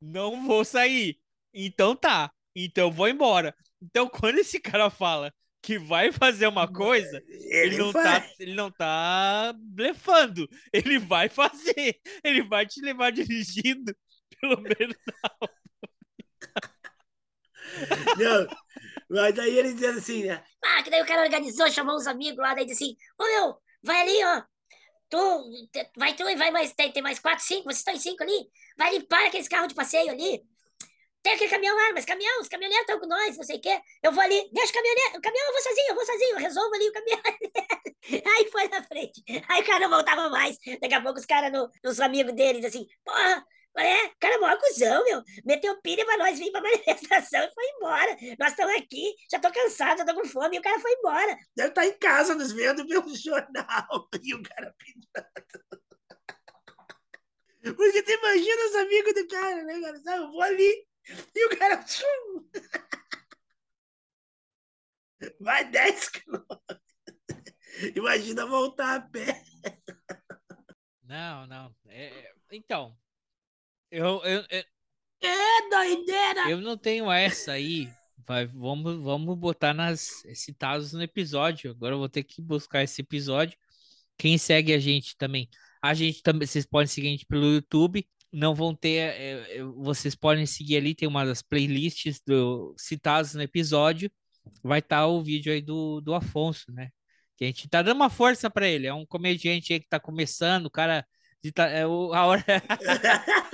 [0.00, 1.18] Não vou sair.
[1.52, 2.32] Então tá.
[2.54, 3.54] Então eu vou embora.
[3.80, 5.32] Então quando esse cara fala
[5.62, 10.48] que vai fazer uma coisa, ele, ele não tá, ele não tá blefando.
[10.72, 12.00] Ele vai fazer.
[12.24, 13.94] Ele vai te levar dirigindo,
[14.40, 14.96] pelo menos
[18.18, 18.46] não.
[19.08, 20.42] Mas daí ele diz assim, né?
[20.64, 23.58] Ah, que daí o cara organizou, chamou uns amigos lá, daí disse assim, ô meu,
[23.82, 24.42] vai ali, ó,
[25.08, 25.44] tu,
[25.96, 28.48] vai tu e vai mais, tem, tem mais quatro, cinco, vocês estão em cinco ali,
[28.76, 30.42] vai limpar aqueles carros de passeio ali.
[31.22, 33.80] Tem aquele caminhão lá, mas caminhão, os caminhoneiros estão com nós, não sei o quê.
[34.02, 36.38] Eu vou ali, deixa o caminhoneiro, o caminhão eu vou sozinho, eu vou sozinho, eu
[36.38, 37.20] resolvo ali o caminhão.
[38.36, 39.22] Aí foi na frente.
[39.48, 40.56] Aí o cara não voltava mais.
[40.80, 43.46] Daqui a pouco os caras, no, os amigos deles, assim, porra,
[43.78, 45.22] é, cara, maior cuzão, meu.
[45.44, 48.16] Meteu pilha pra nós vir pra manifestação e foi embora.
[48.38, 51.36] Nós estamos aqui, já tô cansado, já tô com fome, e o cara foi embora.
[51.56, 54.08] Deve estar tá em casa nos vendo pelo jornal.
[54.22, 55.32] E o cara pendurado.
[57.76, 60.16] Porque tu imagina os amigos do cara, né, cara?
[60.16, 60.91] Eu vou ali.
[61.34, 61.84] E o cara.
[65.40, 66.82] Vai 10 quilômetros.
[67.94, 69.42] Imagina voltar a pé.
[71.02, 71.74] Não, não.
[71.86, 72.96] É, é então,
[73.90, 74.64] eu, eu, eu,
[75.20, 76.50] É doideira!
[76.50, 77.88] Eu não tenho essa aí.
[78.26, 81.72] Vai, vamos, vamos botar nas citados no episódio.
[81.72, 83.58] Agora eu vou ter que buscar esse episódio.
[84.16, 85.48] Quem segue a gente também.
[85.82, 88.08] A gente também, vocês podem seguir a gente pelo YouTube.
[88.32, 93.42] Não vão ter, é, vocês podem seguir ali, tem uma das playlists do, citados no
[93.42, 94.10] episódio.
[94.62, 96.90] Vai estar tá o vídeo aí do, do Afonso, né?
[97.36, 98.86] Que a gente tá dando uma força para ele.
[98.86, 101.06] É um comediante aí que tá começando, o cara.
[101.42, 102.44] De, é, o, a hora.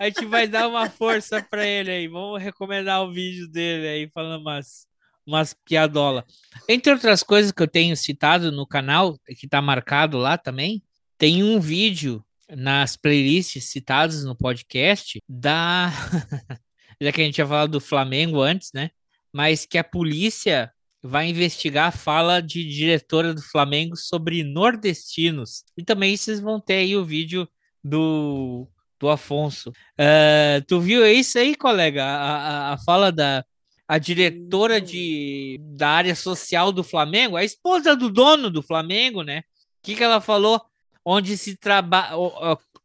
[0.00, 2.08] A gente vai dar uma força para ele aí.
[2.08, 4.86] Vamos recomendar o vídeo dele aí, falando umas,
[5.24, 6.24] umas piadola.
[6.68, 10.82] Entre outras coisas que eu tenho citado no canal, que tá marcado lá também,
[11.16, 15.90] tem um vídeo nas playlists citadas no podcast da.
[17.00, 18.90] Já que a gente tinha falado do Flamengo antes, né?
[19.32, 20.72] Mas que a polícia
[21.02, 25.64] vai investigar a fala de diretora do Flamengo sobre nordestinos.
[25.76, 27.48] E também vocês vão ter aí o vídeo
[27.82, 28.68] do
[28.98, 29.70] do Afonso.
[29.70, 32.02] Uh, tu viu isso aí, colega?
[32.02, 33.44] A, a, a, fala da
[33.86, 39.40] a diretora de, da área social do Flamengo, a esposa do dono do Flamengo, né?
[39.40, 39.42] O
[39.82, 40.58] que, que ela falou?
[41.04, 42.16] Onde se trabalha,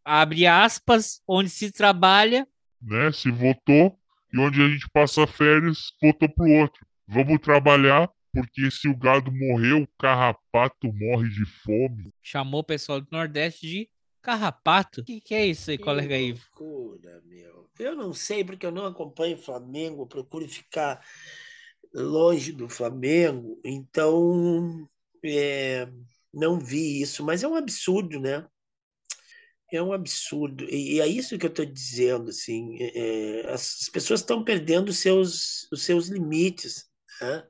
[0.04, 2.48] abre aspas, onde se trabalha.
[2.82, 3.12] Né?
[3.12, 3.98] Se votou
[4.34, 6.86] e onde a gente passa férias, votou pro outro.
[7.08, 12.14] Vamos trabalhar porque se o gado morreu, o carrapato morre de fome.
[12.22, 13.90] Chamou o pessoal do Nordeste de
[14.22, 15.02] Carrapato?
[15.02, 16.46] O que, que, é isso aí, que colega Ivo?
[16.60, 17.70] Loucura, meu.
[17.80, 21.02] Eu não sei, porque eu não acompanho o Flamengo, procuro ficar
[21.94, 24.88] longe do Flamengo, então
[25.24, 25.88] é,
[26.34, 28.48] não vi isso, mas é um absurdo, né?
[29.72, 30.66] É um absurdo.
[30.66, 35.68] E é isso que eu estou dizendo, assim, é, é, as pessoas estão perdendo seus,
[35.72, 36.90] os seus limites
[37.22, 37.44] né?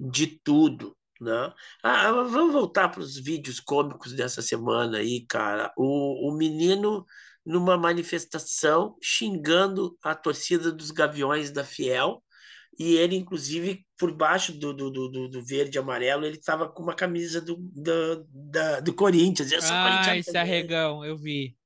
[0.00, 0.96] de tudo.
[1.20, 1.52] Né?
[1.82, 5.72] Ah, vamos voltar para os vídeos cômicos dessa semana aí, cara.
[5.76, 7.06] O, o menino
[7.44, 12.22] numa manifestação xingando a torcida dos Gaviões da Fiel.
[12.78, 16.82] E ele, inclusive, por baixo do, do, do, do verde e amarelo, ele estava com
[16.82, 19.50] uma camisa do, do, da, do Corinthians.
[19.50, 21.56] Eu sou ah, esse arregão, eu vi.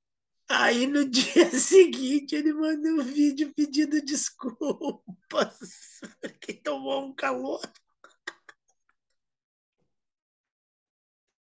[0.48, 5.58] Aí no dia seguinte ele mandou um vídeo pedindo desculpas,
[6.20, 7.60] porque tomou um calor.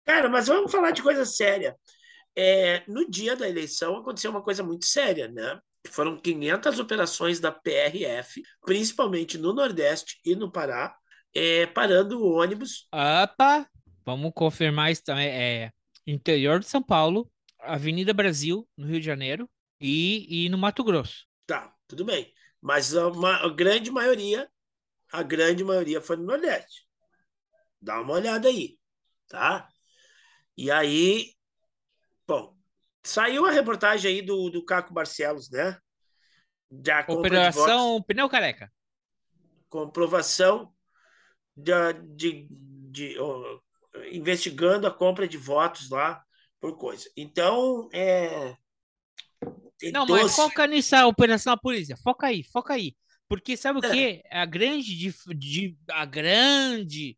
[0.05, 1.76] Cara, mas vamos falar de coisa séria.
[2.35, 5.61] É, no dia da eleição aconteceu uma coisa muito séria, né?
[5.91, 10.97] Foram 500 operações da PRF, principalmente no Nordeste e no Pará,
[11.34, 12.89] é, parando o ônibus.
[12.93, 13.68] Opa!
[14.05, 15.28] Vamos confirmar isso também.
[15.28, 15.72] É
[16.07, 17.30] interior de São Paulo,
[17.61, 19.49] Avenida Brasil, no Rio de Janeiro,
[19.80, 21.26] e, e no Mato Grosso.
[21.47, 22.32] Tá, tudo bem.
[22.61, 24.51] Mas a, a grande maioria,
[25.12, 26.86] a grande maioria foi no Nordeste.
[27.80, 28.78] Dá uma olhada aí,
[29.28, 29.68] tá?
[30.57, 31.32] E aí,
[32.26, 32.57] bom,
[33.09, 35.76] saiu a reportagem aí do, do Caco Barcelos, né?
[36.70, 38.70] Da Operação Pneu Careca.
[39.68, 40.72] Comprovação
[41.56, 41.72] de,
[42.14, 43.61] de, de oh,
[44.12, 46.22] investigando a compra de votos lá
[46.61, 47.11] por coisa.
[47.16, 48.54] Então, é.
[49.92, 51.96] Não, mas foca nisso, a operação da polícia.
[51.96, 52.94] Foca aí, foca aí.
[53.28, 53.90] Porque sabe o é.
[53.90, 54.22] que?
[54.30, 57.16] A grande, de, de, a grande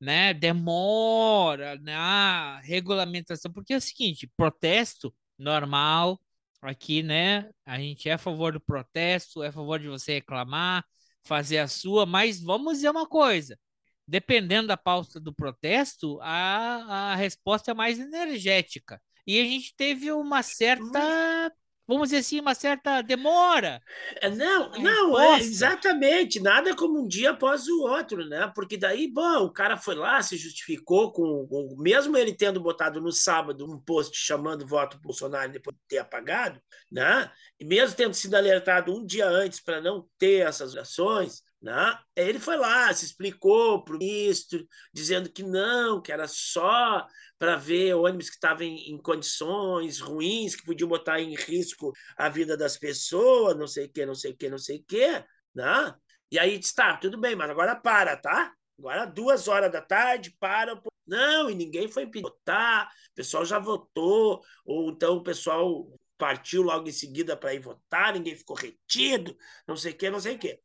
[0.00, 6.20] né, demora na regulamentação, porque é o seguinte, protesto normal
[6.62, 7.50] aqui, né?
[7.64, 10.84] A gente é a favor do protesto, é a favor de você reclamar,
[11.24, 13.58] fazer a sua, mas vamos dizer uma coisa,
[14.06, 19.00] dependendo da pauta do protesto, a, a resposta é mais energética.
[19.26, 21.52] E a gente teve uma certa
[21.90, 23.82] vamos dizer assim, uma certa demora.
[24.20, 28.50] É, não, não, é exatamente, nada como um dia após o outro, né?
[28.54, 33.00] Porque daí, bom, o cara foi lá, se justificou com, com mesmo ele tendo botado
[33.00, 36.60] no sábado um post chamando voto Bolsonaro depois de ter apagado,
[36.90, 37.30] né?
[37.58, 41.98] E mesmo tendo sido alertado um dia antes para não ter essas ações, né?
[42.16, 47.06] Ele foi lá, se explicou para o ministro, dizendo que não, que era só
[47.38, 52.28] para ver ônibus que estavam em, em, condições ruins, que podiam botar em risco a
[52.28, 55.24] vida das pessoas, não sei o que, não sei o que, não sei o que,
[55.54, 55.94] né?
[56.30, 58.54] E aí disse, tá, tudo bem, mas agora para, tá?
[58.78, 60.80] Agora duas horas da tarde, para.
[61.06, 65.86] Não, e ninguém foi votar, o pessoal já votou, ou então o pessoal
[66.16, 69.36] partiu logo em seguida para ir votar, ninguém ficou retido,
[69.66, 70.60] não sei o que, não sei o que.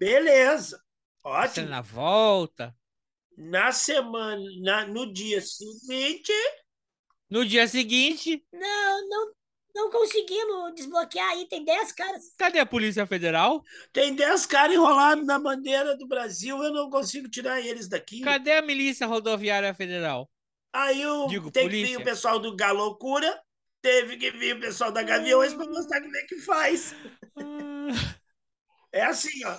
[0.00, 0.82] Beleza,
[1.22, 1.68] ótimo.
[1.68, 2.74] na volta
[3.40, 6.32] na semana, na, no dia seguinte.
[7.30, 8.44] No dia seguinte.
[8.52, 9.32] Não, não,
[9.74, 11.46] não conseguimos desbloquear aí.
[11.46, 12.34] Tem 10 caras.
[12.36, 13.62] Cadê a Polícia Federal?
[13.92, 16.62] Tem 10 caras enrolados na bandeira do Brasil.
[16.62, 18.20] Eu não consigo tirar eles daqui.
[18.20, 20.30] Cadê a Milícia Rodoviária Federal?
[20.72, 21.86] Aí o, Digo, tem polícia.
[21.86, 23.40] que vir o pessoal do Galocura.
[23.80, 26.94] Teve que vir o pessoal da Gaviões para mostrar como é que faz.
[27.42, 28.16] Ah.
[28.92, 29.58] é assim, ó.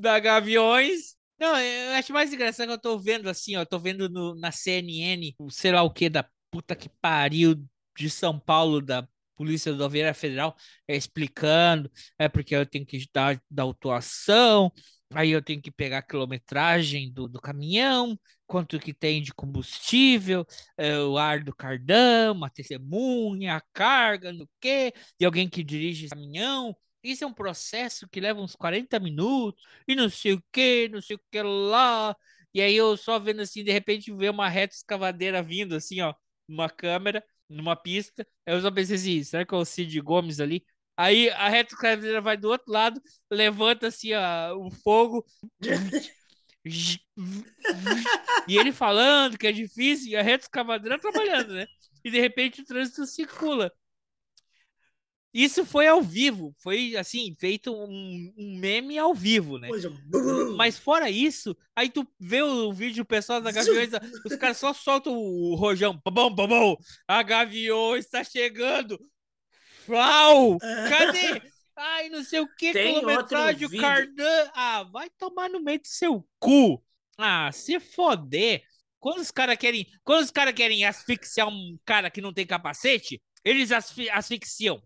[0.00, 1.14] Da Gaviões.
[1.38, 4.52] Não, eu acho mais engraçado que eu tô vendo assim, ó, tô vendo no, na
[4.52, 7.54] CNN, o sei lá o que da puta que pariu
[7.96, 10.54] de São Paulo, da Polícia Rodoviária Federal,
[10.86, 14.70] é, explicando, é porque eu tenho que dar da autuação,
[15.14, 20.46] aí eu tenho que pegar a quilometragem do, do caminhão, quanto que tem de combustível,
[20.76, 26.08] é, o ar do cardão, a testemunha, a carga, no quê, e alguém que dirige
[26.08, 30.88] caminhão, isso é um processo que leva uns 40 minutos e não sei o que,
[30.88, 32.14] não sei o que lá.
[32.52, 36.14] E aí eu só vendo assim, de repente ver uma reta escavadeira vindo assim, ó,
[36.48, 38.26] numa câmera, numa pista.
[38.46, 40.64] Eu só pensei assim, será que é o Cid Gomes ali?
[40.96, 45.24] Aí a reta escavadeira vai do outro lado, levanta assim ó, o fogo.
[48.46, 51.66] e ele falando que é difícil, e a reta escavadeira trabalhando, né?
[52.04, 53.72] E de repente o trânsito circula.
[55.32, 59.68] Isso foi ao vivo, foi assim, feito um, um meme ao vivo, né?
[60.56, 63.90] Mas fora isso, aí tu vê o vídeo, pessoal da Gaviões,
[64.24, 66.76] os caras só soltam o rojão, bom, bom,
[67.06, 68.98] a Gaviões está chegando.
[69.88, 70.58] Uau!
[70.58, 71.40] Cadê?
[71.76, 74.50] Ai, não sei o que, quilometragem, o Cardan.
[74.54, 76.82] Ah, vai tomar no meio do seu cu.
[77.16, 78.62] Ah, se foder.
[78.98, 83.22] Quando os caras querem, quando os caras querem asfixiar um cara que não tem capacete,
[83.42, 84.82] eles asfi asfixiam.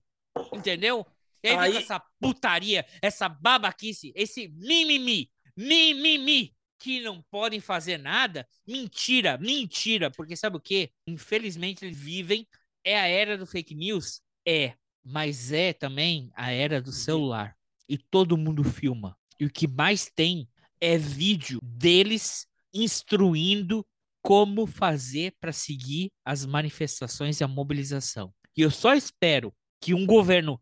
[0.53, 1.07] Entendeu?
[1.43, 1.76] E aí, aí...
[1.76, 8.47] essa putaria, essa babaquice, esse mimimi, mimimi, que não podem fazer nada.
[8.66, 10.91] Mentira, mentira, porque sabe o que?
[11.07, 12.47] Infelizmente eles vivem,
[12.85, 14.20] é a era do fake news?
[14.47, 14.74] É,
[15.05, 17.57] mas é também a era do celular.
[17.89, 19.16] E todo mundo filma.
[19.39, 20.49] E o que mais tem
[20.80, 23.87] é vídeo deles instruindo
[24.22, 28.32] como fazer para seguir as manifestações e a mobilização.
[28.57, 29.55] E eu só espero
[29.85, 30.59] que um governo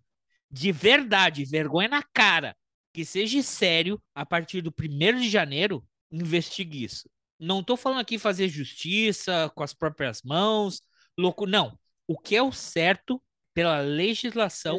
[0.50, 2.56] de verdade, vergonha na cara,
[2.92, 7.08] que seja sério, a partir do 1 de janeiro, investigue isso.
[7.38, 10.82] Não estou falando aqui fazer justiça com as próprias mãos,
[11.16, 11.78] louco, não.
[12.04, 13.22] O que é o certo
[13.54, 14.76] pela legislação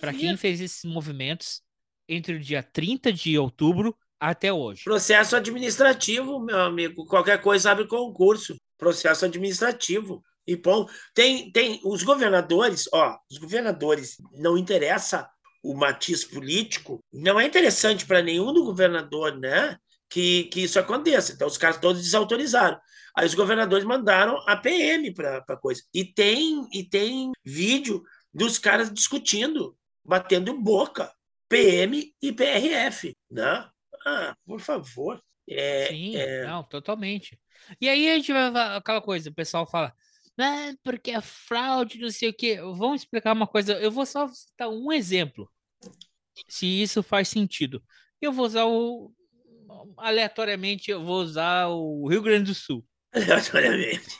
[0.00, 1.60] para quem fez esses movimentos
[2.08, 4.84] entre o dia 30 de outubro até hoje.
[4.84, 7.04] Processo administrativo, meu amigo.
[7.04, 8.56] Qualquer coisa abre concurso.
[8.78, 10.24] Processo administrativo.
[10.46, 15.28] E bom, tem, tem os governadores, ó, os governadores não interessa
[15.62, 19.76] o matiz político, não é interessante para nenhum do governador, né?
[20.10, 21.32] Que, que isso aconteça.
[21.32, 22.78] Então, os caras todos desautorizaram.
[23.16, 25.82] Aí os governadores mandaram a PM para a coisa.
[25.94, 28.02] E tem, e tem vídeo
[28.34, 31.12] dos caras discutindo, batendo boca.
[31.48, 33.68] PM e PRF, né?
[34.06, 35.22] Ah, por favor.
[35.48, 36.46] É, Sim, é...
[36.46, 37.38] não, totalmente.
[37.80, 39.92] E aí a gente vai aquela coisa, o pessoal fala,
[40.36, 42.56] né, porque é fraude, não sei o quê.
[42.60, 43.74] Vamos explicar uma coisa.
[43.74, 45.50] Eu vou só citar um exemplo,
[46.48, 47.82] se isso faz sentido.
[48.20, 49.12] Eu vou usar o
[49.96, 52.84] aleatoriamente, eu vou usar o Rio Grande do Sul.
[53.12, 54.16] Aleatoriamente.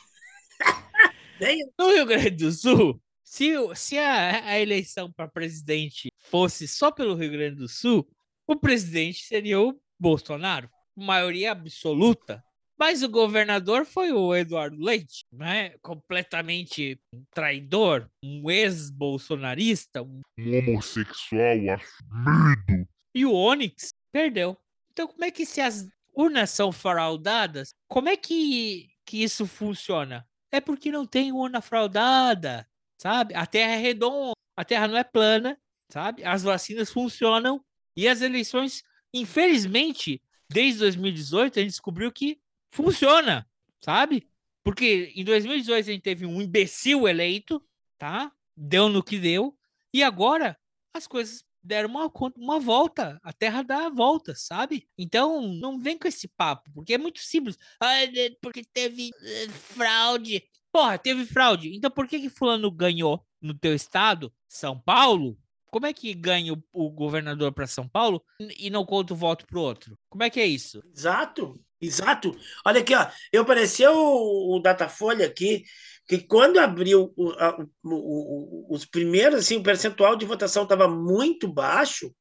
[1.79, 7.15] no Rio Grande do Sul, se, se a, a eleição para presidente fosse só pelo
[7.15, 8.09] Rio Grande do Sul,
[8.47, 12.45] o presidente seria o Bolsonaro, maioria absoluta.
[12.83, 15.71] Mas o governador foi o Eduardo Leite, né?
[15.81, 17.01] completamente
[17.33, 20.03] traidor, um ex-bolsonarista.
[20.03, 20.21] Um...
[20.37, 22.89] um homossexual assumido.
[23.15, 24.59] E o Onyx perdeu.
[24.91, 30.27] Então, como é que se as urnas são fraudadas, como é que, que isso funciona?
[30.51, 32.67] É porque não tem urna fraudada
[33.01, 33.33] sabe?
[33.37, 35.57] A Terra é redonda, a Terra não é plana,
[35.89, 36.25] sabe?
[36.25, 37.65] As vacinas funcionam
[37.97, 38.83] e as eleições,
[39.15, 40.21] infelizmente,
[40.51, 42.43] desde 2018 a gente descobriu que
[42.73, 43.49] funciona,
[43.81, 44.27] sabe?
[44.65, 47.63] Porque em 2018 a gente teve um imbecil eleito,
[47.99, 48.33] tá?
[48.57, 49.57] Deu no que deu.
[49.93, 50.59] E agora
[50.93, 53.21] as coisas deram uma, uma volta.
[53.23, 54.89] A Terra dá a volta, sabe?
[54.99, 57.57] Então, não vem com esse papo, porque é muito simples.
[57.81, 57.93] Ah,
[58.41, 60.43] porque teve eh, fraude.
[60.73, 61.75] Porra, teve fraude.
[61.77, 65.39] Então por que que fulano ganhou no teu estado, São Paulo?
[65.71, 68.23] Como é que ganha o, o governador para São Paulo
[68.59, 69.99] e não conta o voto pro outro?
[70.09, 70.83] Como é que é isso?
[70.95, 72.35] Exato, exato.
[72.65, 73.07] Olha aqui, ó.
[73.33, 75.65] Eu apareceu o, o Datafolha aqui
[76.09, 81.47] que quando abriu o, a, o, os primeiros, assim, o percentual de votação estava muito
[81.49, 82.15] baixo,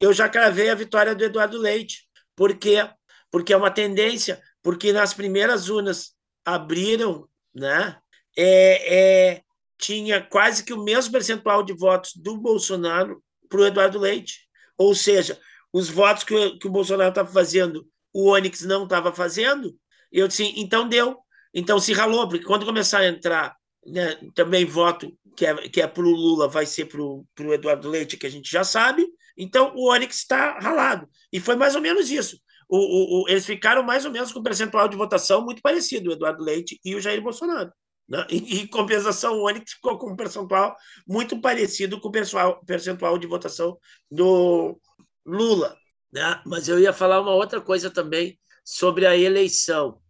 [0.00, 2.08] eu já cravei a vitória do Eduardo Leite.
[2.36, 2.88] Por quê?
[3.30, 6.14] Porque é uma tendência, porque nas primeiras urnas
[6.44, 7.98] abriram, né?
[8.36, 9.42] É, é,
[9.78, 14.48] tinha quase que o mesmo percentual de votos do Bolsonaro para o Eduardo Leite.
[14.78, 15.38] Ou seja,
[15.72, 19.74] os votos que, que o Bolsonaro estava fazendo, o Onyx não estava fazendo.
[20.10, 21.18] Eu disse, então deu.
[21.54, 23.54] Então se ralou, porque quando começar a entrar
[23.86, 27.88] né, também voto que é, que é para o Lula, vai ser para o Eduardo
[27.88, 29.06] Leite, que a gente já sabe.
[29.36, 31.08] Então o Onyx está ralado.
[31.32, 32.36] E foi mais ou menos isso
[32.72, 36.08] o, o, o, eles ficaram mais ou menos com um percentual de votação muito parecido,
[36.08, 37.70] o Eduardo Leite e o Jair Bolsonaro.
[38.08, 38.26] Né?
[38.30, 40.74] E, em compensação, o Onyx ficou com um percentual
[41.06, 43.76] muito parecido com o percentual de votação
[44.10, 44.80] do
[45.26, 45.76] Lula.
[46.12, 46.40] Né?
[46.44, 50.00] Mas eu ia falar uma outra coisa também sobre a eleição,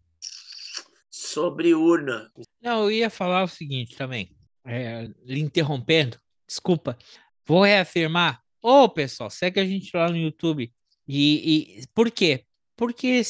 [1.11, 2.31] sobre urna.
[2.61, 4.35] Não, eu ia falar o seguinte também,
[4.65, 6.99] é, lhe interrompendo, desculpa,
[7.47, 8.43] vou reafirmar.
[8.61, 10.73] Ô, pessoal, segue a gente lá no YouTube.
[11.07, 12.45] E, e por quê?
[12.77, 13.23] Porque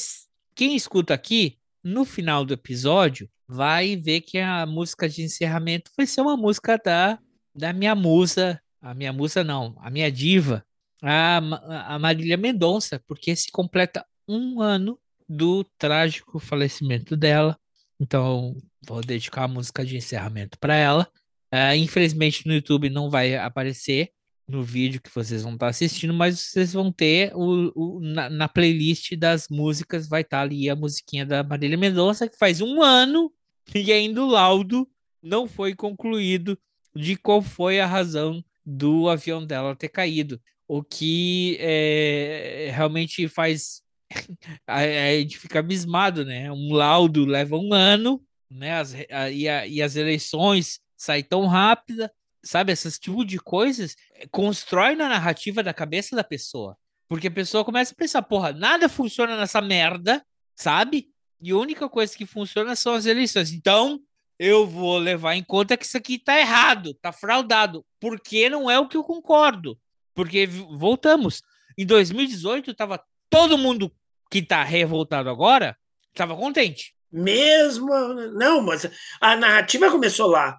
[0.55, 6.05] quem escuta aqui, no final do episódio, vai ver que a música de encerramento vai
[6.05, 7.19] ser uma música da,
[7.53, 10.65] da minha musa, a minha musa não, a minha diva,
[11.09, 14.97] a, a Marília Mendonça, porque se completa um ano
[15.27, 17.57] do trágico falecimento dela.
[17.99, 21.09] Então, vou dedicar a música de encerramento para ela.
[21.53, 24.09] Uh, infelizmente, no YouTube não vai aparecer,
[24.47, 28.47] no vídeo que vocês vão estar assistindo, mas vocês vão ter o, o na, na,
[28.47, 33.31] playlist das músicas, vai estar ali a musiquinha da Marília Mendonça, que faz um ano
[33.73, 34.87] e ainda o laudo
[35.21, 36.57] não foi concluído
[36.95, 40.39] de qual foi a razão do avião dela ter caído.
[40.67, 43.81] O que é, realmente faz
[44.67, 44.85] a,
[45.17, 46.51] gente fica abismado, né?
[46.51, 48.79] Um laudo leva um ano, né?
[48.79, 52.11] As, a, e, a, e as eleições saem tão rápida
[52.43, 56.77] sabe, esses tipo de coisas eh, constrói na narrativa da cabeça da pessoa.
[57.07, 60.23] Porque a pessoa começa a pensar, porra, nada funciona nessa merda,
[60.55, 61.09] sabe?
[61.41, 63.51] E a única coisa que funciona são as eleições.
[63.51, 63.99] Então,
[64.37, 68.79] eu vou levar em conta que isso aqui tá errado, tá fraudado, porque não é
[68.79, 69.77] o que eu concordo.
[70.13, 71.41] Porque voltamos,
[71.77, 73.91] em 2018 tava todo mundo
[74.29, 75.77] que tá revoltado agora,
[76.13, 76.95] tava contente.
[77.11, 77.87] Mesmo,
[78.33, 78.89] não, mas
[79.21, 80.57] a narrativa começou lá.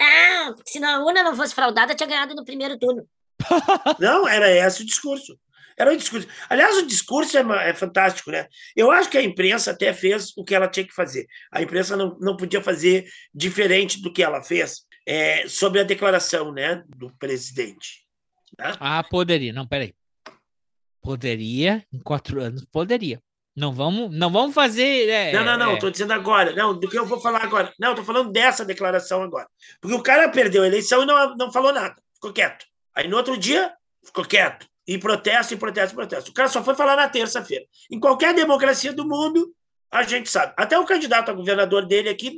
[0.00, 3.08] Ah, se a urna não fosse fraudada, tinha ganhado no primeiro turno.
[3.98, 5.38] não, era esse o discurso.
[5.76, 6.26] Era o discurso.
[6.48, 8.48] Aliás, o discurso é, é, fantástico, né?
[8.76, 11.26] Eu acho que a imprensa até fez o que ela tinha que fazer.
[11.52, 16.52] A imprensa não, não podia fazer diferente do que ela fez é, sobre a declaração
[16.52, 18.07] né, do presidente.
[18.58, 18.72] Né?
[18.78, 19.52] Ah, poderia.
[19.52, 19.94] Não, peraí.
[21.02, 23.22] Poderia, em quatro anos, poderia.
[23.58, 25.08] Não vamos, não vamos fazer.
[25.08, 25.78] É, não, não, não, é.
[25.78, 26.52] tô dizendo agora.
[26.54, 27.72] Não, do que eu vou falar agora.
[27.78, 29.48] Não, tô falando dessa declaração agora.
[29.80, 32.64] Porque o cara perdeu a eleição e não, não falou nada, ficou quieto.
[32.94, 33.72] Aí no outro dia,
[34.04, 34.66] ficou quieto.
[34.86, 36.30] E protesto, e protesto, e protesto.
[36.30, 37.64] O cara só foi falar na terça-feira.
[37.90, 39.52] Em qualquer democracia do mundo,
[39.90, 40.52] a gente sabe.
[40.56, 42.36] Até o candidato a governador dele aqui,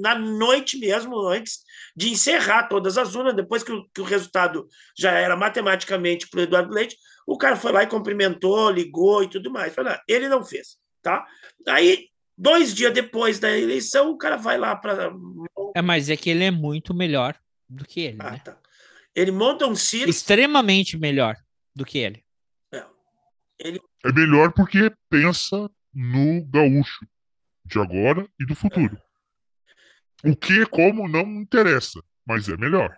[0.00, 1.60] na noite mesmo, antes
[1.96, 4.66] de encerrar todas as urnas, depois que o, que o resultado
[4.98, 9.30] já era matematicamente para o Eduardo Leite, o cara foi lá e cumprimentou, ligou e
[9.30, 9.74] tudo mais.
[10.08, 11.24] Ele não fez, tá?
[11.66, 15.12] Aí, dois dias depois da eleição, o cara vai lá para.
[15.74, 17.36] É, mas é que ele é muito melhor
[17.68, 18.42] do que ele, ah, né?
[18.44, 18.58] Tá.
[19.14, 20.10] Ele monta um circo.
[20.10, 21.36] Extremamente melhor
[21.74, 22.24] do que ele.
[22.72, 22.84] É.
[23.58, 23.80] ele.
[24.04, 27.06] É melhor porque pensa no gaúcho
[27.64, 29.00] de agora e do futuro.
[30.24, 32.96] O que como não interessa, mas é melhor.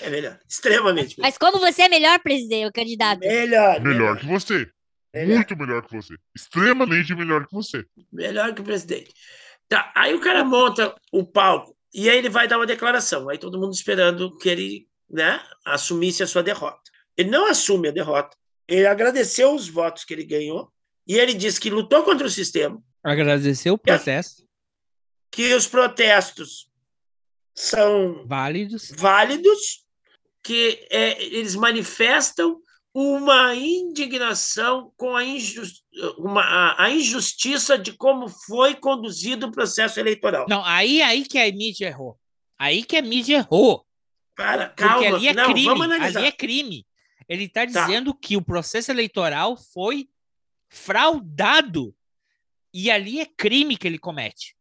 [0.00, 0.38] É melhor.
[0.48, 1.28] Extremamente melhor.
[1.28, 3.20] Mas como você é melhor, presidente, o candidato?
[3.20, 3.80] Melhor.
[3.80, 4.18] Melhor, melhor.
[4.18, 4.68] que você.
[5.14, 5.36] Melhor.
[5.36, 6.14] Muito melhor que você.
[6.34, 7.84] Extremamente melhor que você.
[8.12, 9.12] Melhor que o presidente.
[9.68, 13.28] Tá, aí o cara monta o palco e aí ele vai dar uma declaração.
[13.28, 16.90] Aí todo mundo esperando que ele né, assumisse a sua derrota.
[17.16, 18.36] Ele não assume a derrota.
[18.68, 20.72] Ele agradeceu os votos que ele ganhou
[21.06, 22.82] e ele disse que lutou contra o sistema.
[23.02, 24.46] Agradeceu o processo.
[25.30, 26.70] Que os protestos
[27.54, 29.84] são válidos, válidos
[30.42, 32.60] que é, eles manifestam
[32.94, 35.82] uma indignação com a, injusti
[36.18, 40.46] uma, a, injustiça de como foi conduzido o processo eleitoral.
[40.48, 42.18] Não, aí, aí que a mídia errou.
[42.58, 43.86] Aí que a mídia errou.
[44.36, 45.64] Para, calma, ali é não, crime.
[45.66, 46.18] vamos analisar.
[46.18, 46.86] Ali é crime.
[47.28, 47.86] Ele está tá.
[47.86, 48.18] dizendo tá.
[48.20, 50.08] que o processo eleitoral foi
[50.68, 51.94] fraudado.
[52.72, 54.56] E ali é crime que ele comete.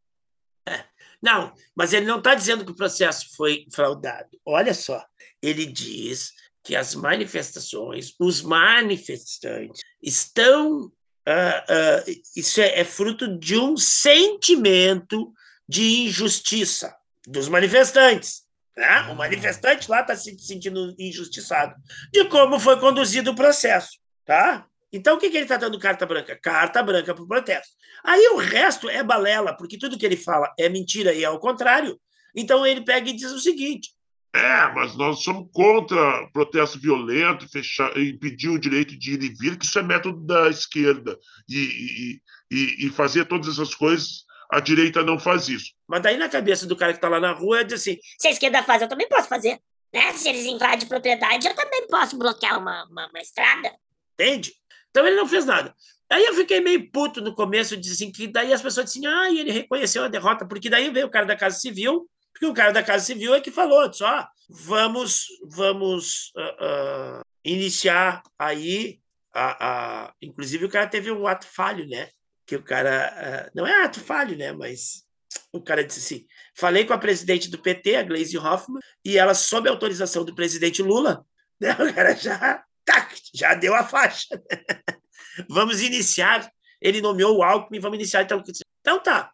[0.68, 0.84] É.
[1.22, 4.30] Não, mas ele não está dizendo que o processo foi fraudado.
[4.46, 5.06] Olha só,
[5.42, 6.34] ele diz
[6.64, 10.92] que as manifestações, os manifestantes estão.
[11.28, 15.32] Uh, uh, isso é, é fruto de um sentimento
[15.70, 16.96] de injustiça
[17.28, 18.44] dos manifestantes.
[18.82, 19.02] Né?
[19.12, 21.76] O manifestante lá está se sentindo injustiçado
[22.12, 23.92] de como foi conduzido o processo.
[24.26, 24.66] Tá?
[24.92, 26.36] Então, o que, que ele está dando carta branca?
[26.36, 27.76] Carta branca para o protesto.
[28.04, 31.38] Aí o resto é balela, porque tudo que ele fala é mentira e é o
[31.38, 31.96] contrário.
[32.36, 33.92] Então, ele pega e diz o seguinte:
[34.34, 39.60] é, mas nós somos contra protesto violento, fechar, impedir o direito de ir e vir,
[39.60, 41.20] que isso é método da esquerda.
[41.48, 45.74] E, e, e, e fazer todas essas coisas, a direita não faz isso.
[45.88, 48.28] Mas daí na cabeça do cara que está lá na rua é de assim: se
[48.28, 49.60] a esquerda faz, eu também posso fazer.
[49.94, 50.14] Né?
[50.14, 53.74] Se eles invadem propriedade, eu também posso bloquear uma, uma, uma estrada.
[54.14, 54.54] Entende?
[54.90, 55.74] Então ele não fez nada.
[56.10, 59.30] Aí eu fiquei meio puto no começo, disse assim, que daí as pessoas diziam, ah,
[59.30, 62.72] ele reconheceu a derrota, porque daí veio o cara da Casa Civil, porque o cara
[62.72, 69.00] da Casa Civil é que falou, disse, ó, vamos, vamos uh, uh, iniciar aí,
[69.34, 69.68] a,
[70.08, 72.10] a, inclusive o cara teve um ato falho, né?
[72.52, 74.52] Que o cara, uh, não é ato falho, né?
[74.52, 75.06] Mas
[75.54, 79.34] o cara disse assim, falei com a presidente do PT, a Gleisi Hoffmann, e ela,
[79.34, 81.26] sob autorização do presidente Lula,
[81.58, 81.72] né?
[81.72, 84.28] O cara já tac, já deu a faixa.
[85.50, 86.52] vamos iniciar.
[86.82, 88.24] Ele nomeou o Alckmin, vamos iniciar.
[88.24, 88.44] Então,
[88.82, 89.32] então tá.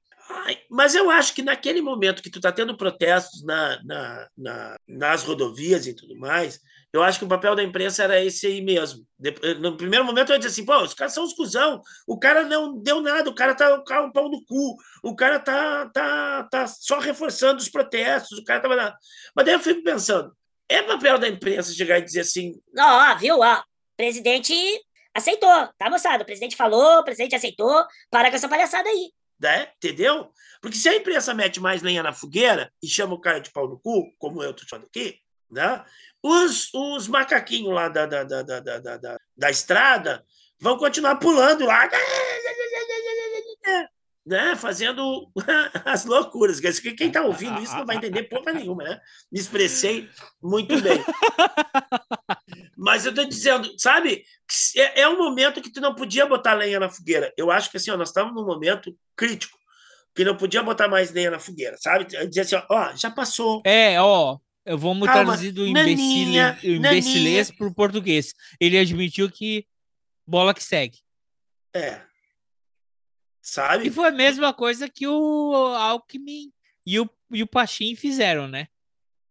[0.70, 5.24] Mas eu acho que naquele momento que tu está tendo protestos na, na, na, nas
[5.24, 6.60] rodovias e tudo mais,
[6.94, 9.06] eu acho que o papel da imprensa era esse aí mesmo.
[9.60, 12.78] No primeiro momento eu disse assim, pô, os caras são os cuzão, o cara não
[12.78, 16.68] deu nada, o cara tá com o pau no cu, o cara tá, tá, tá
[16.68, 18.96] só reforçando os protestos, o cara tava...
[19.36, 20.32] Mas daí eu fico pensando,
[20.70, 22.54] é papel da imprensa chegar e dizer assim.
[22.78, 23.40] Ó, viu?
[23.40, 23.64] Ó,
[23.96, 24.54] presidente
[25.14, 26.24] aceitou, tá, moçada?
[26.24, 29.12] O presidente falou, o presidente aceitou, para com essa palhaçada aí.
[29.40, 29.68] Né?
[29.78, 30.32] Entendeu?
[30.62, 33.68] Porque se a imprensa mete mais lenha na fogueira e chama o cara de pau
[33.68, 35.20] no cu, como eu tô chamando aqui,
[35.50, 35.86] né?
[36.24, 40.24] Os, os macaquinhos lá da, da, da, da, da, da, da estrada
[40.60, 41.90] vão continuar pulando lá
[44.28, 45.32] né, fazendo
[45.86, 46.60] as loucuras.
[46.60, 49.00] Quem está ouvindo isso não vai entender porra nenhuma, né?
[49.32, 50.10] Me expressei
[50.44, 51.04] muito bem.
[52.76, 54.24] Mas eu estou dizendo, sabe,
[54.76, 57.34] é, é um momento que tu não podia botar lenha na fogueira.
[57.38, 59.58] Eu acho que assim, ó, nós estamos num momento crítico,
[60.14, 62.06] que não podia botar mais lenha na fogueira, sabe?
[62.28, 63.62] Dizer assim, ó, já passou.
[63.66, 64.38] É, ó,
[64.68, 68.34] eu vou traduzir do imbecilês para o português.
[68.60, 69.66] Ele admitiu que
[70.26, 71.00] bola que segue.
[71.74, 72.02] É,
[73.48, 73.88] sabe?
[73.88, 76.52] E foi a mesma coisa que o Alckmin
[76.86, 78.68] e o, e o Pachim fizeram, né?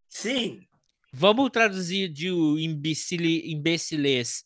[0.09, 0.67] Sim.
[1.13, 4.45] Vamos traduzir de o imbecile, imbecilês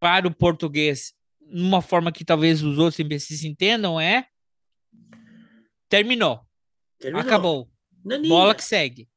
[0.00, 4.26] para o português numa forma que talvez os outros imbecis entendam é
[5.88, 6.40] terminou.
[6.98, 7.26] terminou.
[7.26, 7.70] Acabou.
[8.04, 8.28] Naninha.
[8.28, 9.08] Bola que segue.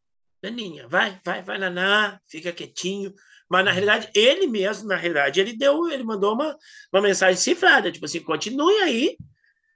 [0.42, 3.14] Naninha, vai, vai, vai, Naná, fica quietinho.
[3.50, 6.58] Mas na realidade, ele mesmo, na realidade, ele deu, ele mandou uma,
[6.92, 9.18] uma mensagem cifrada, tipo assim, continue aí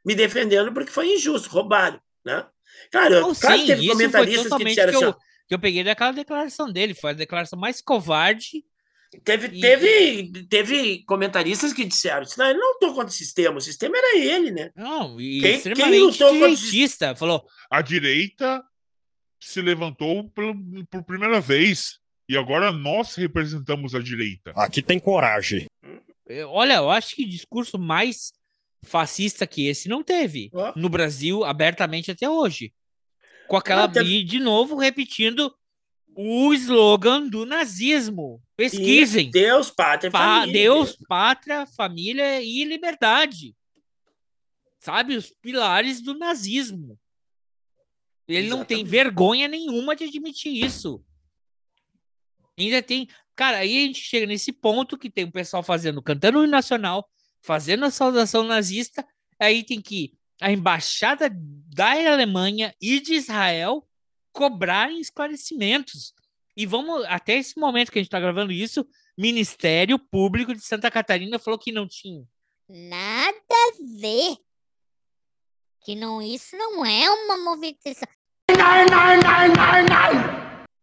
[0.05, 2.45] me defendendo porque foi injusto, roubaram, né?
[2.91, 5.13] Cara, Não, claro sim, que teve comentaristas que disseram que assim, eu, ó,
[5.47, 6.93] que eu peguei daquela declaração dele.
[6.93, 8.63] Foi a declaração mais covarde.
[9.24, 13.57] Teve, E- teve, teve comentaristas que disseram, assim, não, ele não lutou contra o sistema,
[13.57, 14.72] o sistema era ele, né?
[14.76, 17.16] Não, e Quem- quem extremamente lutou contra o direitista.
[17.16, 18.61] Falou, A direita
[19.48, 20.56] se levantou pelo-
[20.88, 22.00] por primeira vez.
[22.28, 24.52] E agora nós representamos a direita.
[24.56, 25.68] Aqui tem coragem.
[26.26, 28.34] Eu- Olha, eu acho que discurso mais
[28.84, 30.74] fascista que esse não teve Ó.
[30.76, 32.74] no Brasil abertamente até hoje.
[33.48, 35.54] Com aquela Ah, e de novo repetindo
[36.16, 38.41] o slogan do nazismo.
[38.58, 39.28] Pesquisem.
[39.28, 40.54] E Deus, pátria, Pa- família.
[40.54, 43.54] Deus, pátria, família e liberdade.
[44.80, 46.98] Sabe, os pilares do nazismo.
[48.28, 48.91] Ele não tem Exatamente.
[48.91, 51.03] vergonha nenhuma de admitir isso.
[52.57, 53.07] Ainda tem.
[53.36, 57.07] Cara, aí a gente chega nesse ponto que tem o pessoal fazendo, cantando o nacional,
[57.41, 59.05] fazendo a saudação nazista.
[59.39, 63.88] Aí tem que a embaixada da Alemanha e de Israel
[64.32, 66.13] cobrarem esclarecimentos.
[66.57, 70.89] E vamos, até esse momento que a gente está gravando isso, Ministério Público de Santa
[70.89, 72.23] Catarina falou que não tinha.
[72.67, 74.38] Nada a ver.
[75.86, 78.07] Que não, isso não é uma movimentação.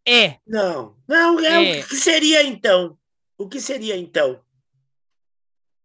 [0.07, 1.81] É, Não, não, é, É.
[1.81, 2.97] o que seria então?
[3.37, 4.39] O que seria então?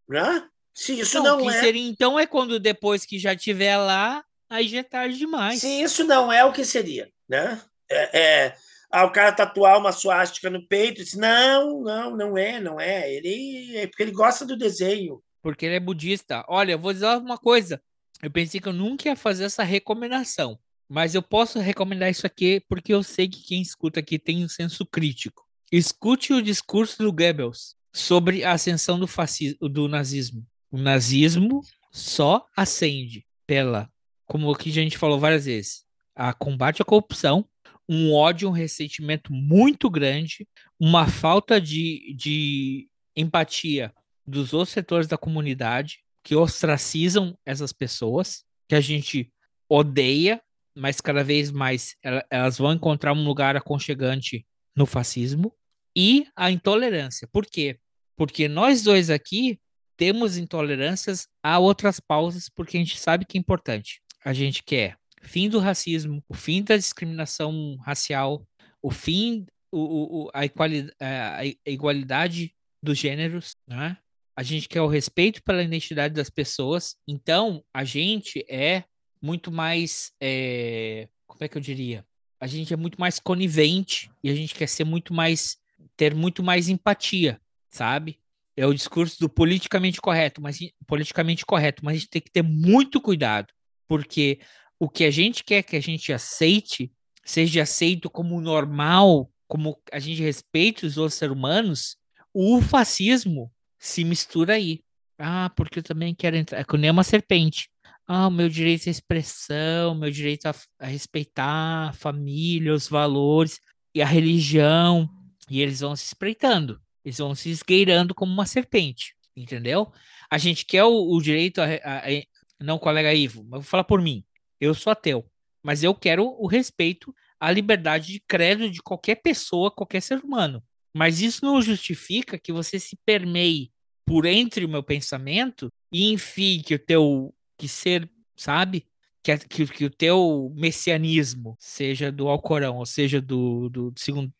[0.08, 0.48] Né?
[0.72, 1.60] Se isso Não, não, o que é.
[1.60, 5.60] seria então é quando depois que já tiver lá, aí já é tarde demais.
[5.60, 7.60] Se isso não é o que seria, né?
[7.90, 8.56] É, é,
[8.88, 13.12] ah, o cara tatuar uma suástica no peito, disse, não, não, não é, não é.
[13.12, 15.20] Ele é porque ele gosta do desenho.
[15.42, 16.44] Porque ele é budista.
[16.48, 17.82] Olha, eu vou dizer uma coisa.
[18.22, 20.58] Eu pensei que eu nunca ia fazer essa recomendação.
[20.88, 24.48] Mas eu posso recomendar isso aqui porque eu sei que quem escuta aqui tem um
[24.48, 25.46] senso crítico.
[25.70, 30.46] Escute o discurso do Goebbels sobre a ascensão do, fascismo, do nazismo.
[30.70, 31.60] O nazismo
[31.92, 33.90] só ascende pela,
[34.26, 37.46] como aqui a gente falou várias vezes, a combate à corrupção,
[37.88, 40.46] um ódio, um ressentimento muito grande,
[40.80, 43.92] uma falta de, de empatia
[44.26, 49.32] dos outros setores da comunidade que ostracizam essas pessoas, que a gente
[49.66, 50.42] odeia,
[50.76, 55.54] mas cada vez mais ela- elas vão encontrar um lugar aconchegante no fascismo,
[55.96, 57.26] e a intolerância.
[57.32, 57.78] Por quê?
[58.14, 59.58] Porque nós dois aqui
[59.96, 64.02] temos intolerâncias a outras pausas, porque a gente sabe que é importante.
[64.22, 68.46] A gente quer fim do racismo, o fim da discriminação racial,
[68.82, 73.96] o fim, o, o- a, a- a igualdade dos gêneros, né?
[74.38, 76.94] A gente quer o respeito pela identidade das pessoas.
[77.08, 78.84] Então, a gente é
[79.20, 82.06] muito mais, é, como é que eu diria?
[82.38, 85.56] A gente é muito mais conivente e a gente quer ser muito mais,
[85.96, 88.20] ter muito mais empatia, sabe?
[88.56, 92.42] É o discurso do politicamente correto, mas politicamente correto, mas a gente tem que ter
[92.42, 93.52] muito cuidado,
[93.88, 94.38] porque
[94.78, 96.92] o que a gente quer que a gente aceite
[97.24, 101.96] seja aceito como normal, como a gente respeite os outros seres humanos,
[102.32, 104.80] o fascismo se mistura aí.
[105.18, 106.58] Ah, porque eu também quero entrar.
[106.60, 107.68] É que nem uma serpente.
[108.06, 113.60] Ah, o meu direito à expressão, meu direito a, a respeitar a família, os valores
[113.94, 115.08] e a religião.
[115.50, 116.80] E eles vão se espreitando.
[117.04, 119.14] Eles vão se esgueirando como uma serpente.
[119.36, 119.92] Entendeu?
[120.30, 122.24] A gente quer o, o direito a, a- a-
[122.60, 124.24] Não, colega Ivo, mas vou falar por mim.
[124.60, 125.24] Eu sou ateu.
[125.62, 130.62] Mas eu quero o respeito à liberdade de credo de qualquer pessoa, qualquer ser humano.
[130.94, 133.70] Mas isso não justifica que você se permeie
[134.04, 138.86] por entre o meu pensamento e enfim que o teu que ser, sabe?
[139.22, 144.32] Que, que, que o teu messianismo seja do Alcorão, ou seja do, do segundo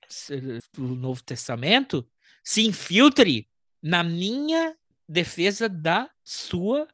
[0.72, 2.09] do Novo Testamento,
[2.43, 3.48] se infiltre
[3.82, 4.74] na minha
[5.09, 6.89] defesa da sua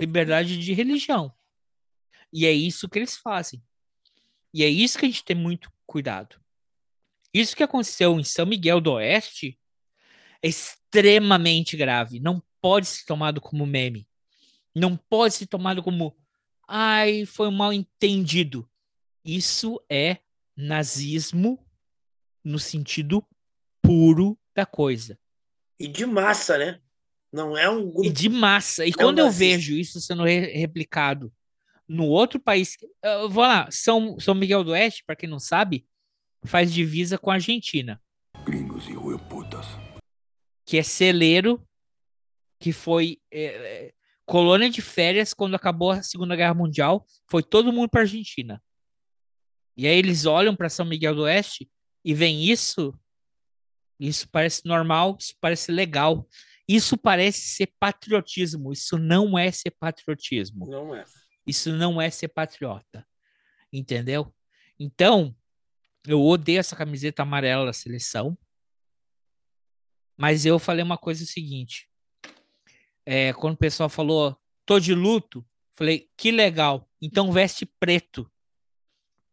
[0.00, 1.32] liberdade de religião.
[2.32, 3.62] E é isso que eles fazem.
[4.52, 6.36] E é isso que a gente tem muito cuidado.
[7.34, 9.58] Isso que aconteceu em São Miguel do Oeste
[10.40, 12.20] é extremamente grave.
[12.20, 14.06] Não pode ser tomado como meme.
[14.74, 16.16] Não pode ser tomado como
[16.66, 18.68] ai, foi um mal entendido.
[19.24, 20.18] Isso é
[20.56, 21.58] nazismo
[22.44, 23.26] no sentido
[23.82, 25.18] puro da coisa.
[25.78, 26.80] E de massa, né?
[27.32, 28.04] Não é um grupo.
[28.04, 28.86] E de massa.
[28.86, 29.44] E É um quando eu nazista.
[29.44, 31.32] vejo isso sendo re- replicado
[31.88, 32.76] no outro país,
[33.28, 35.84] vou lá, São, São Miguel do Oeste, para quem não sabe,
[36.44, 38.00] faz divisa com a Argentina,
[38.44, 38.94] Gringos e
[39.28, 39.66] putas.
[40.66, 41.66] que é celeiro,
[42.60, 43.92] que foi é, é,
[44.26, 48.62] colônia de férias quando acabou a Segunda Guerra Mundial, foi todo mundo para Argentina.
[49.76, 51.68] E aí eles olham para São Miguel do Oeste
[52.04, 52.94] e veem isso.
[53.98, 56.28] Isso parece normal, isso parece legal.
[56.68, 58.72] Isso parece ser patriotismo.
[58.72, 60.66] Isso não é ser patriotismo.
[60.66, 61.04] Não é.
[61.46, 63.06] Isso não é ser patriota.
[63.72, 64.32] Entendeu?
[64.78, 65.34] Então,
[66.06, 68.36] eu odeio essa camiseta amarela da seleção.
[70.16, 71.88] Mas eu falei uma coisa seguinte.
[73.04, 75.44] É, quando o pessoal falou, tô de luto,
[75.76, 76.88] falei, que legal.
[77.00, 78.30] Então veste preto.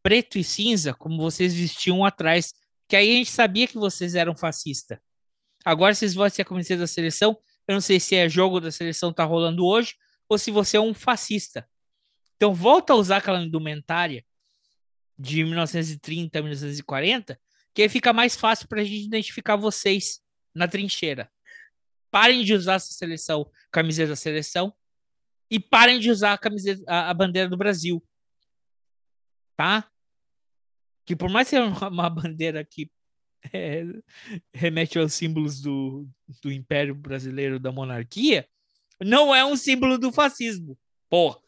[0.01, 2.53] Preto e cinza, como vocês vestiam atrás.
[2.87, 4.97] Que aí a gente sabia que vocês eram fascistas.
[5.63, 7.37] Agora vocês vão ser a camiseta da seleção.
[7.67, 9.95] Eu não sei se é jogo da seleção tá rolando hoje
[10.27, 11.69] ou se você é um fascista.
[12.35, 14.25] Então volta a usar aquela indumentária
[15.21, 17.39] de 1930 1940,
[17.73, 20.19] que aí fica mais fácil para a gente identificar vocês
[20.53, 21.31] na trincheira.
[22.09, 24.73] Parem de usar essa seleção, camiseta da seleção,
[25.49, 28.03] e parem de usar a, camiseta, a, a bandeira do Brasil.
[29.55, 29.89] Tá?
[31.05, 32.91] Que por mais seja uma, uma bandeira que
[33.53, 33.83] é,
[34.53, 36.07] remete aos símbolos do,
[36.41, 38.47] do Império Brasileiro da monarquia,
[38.99, 40.77] não é um símbolo do fascismo.
[41.09, 41.39] Porra.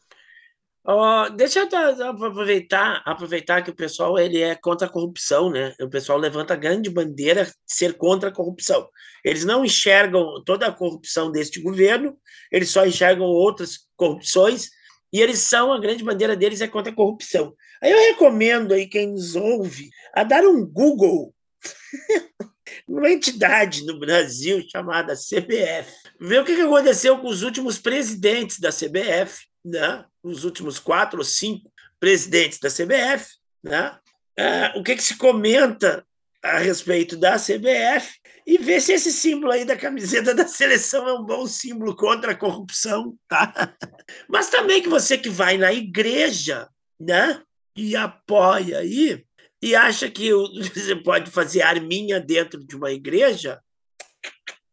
[0.86, 5.74] Oh, deixa eu aproveitar, aproveitar que o pessoal ele é contra a corrupção, né?
[5.80, 8.86] O pessoal levanta a grande bandeira de ser contra a corrupção.
[9.24, 12.18] Eles não enxergam toda a corrupção deste governo,
[12.52, 14.68] eles só enxergam outras corrupções
[15.10, 17.54] e eles são a grande bandeira deles é contra a corrupção.
[17.82, 21.34] Aí eu recomendo aí quem nos ouve a dar um Google
[22.86, 25.90] numa entidade no Brasil chamada CBF.
[26.20, 31.24] Ver o que aconteceu com os últimos presidentes da CBF né, os últimos quatro ou
[31.24, 31.70] cinco
[32.00, 33.98] presidentes da CBF, né,
[34.36, 36.04] é, o que, que se comenta
[36.42, 41.14] a respeito da CBF e ver se esse símbolo aí da camiseta da seleção é
[41.14, 43.74] um bom símbolo contra a corrupção, tá?
[44.28, 46.68] Mas também que você que vai na igreja,
[47.00, 47.40] né,
[47.76, 49.24] e apoia aí
[49.62, 53.60] e acha que você pode fazer arminha dentro de uma igreja,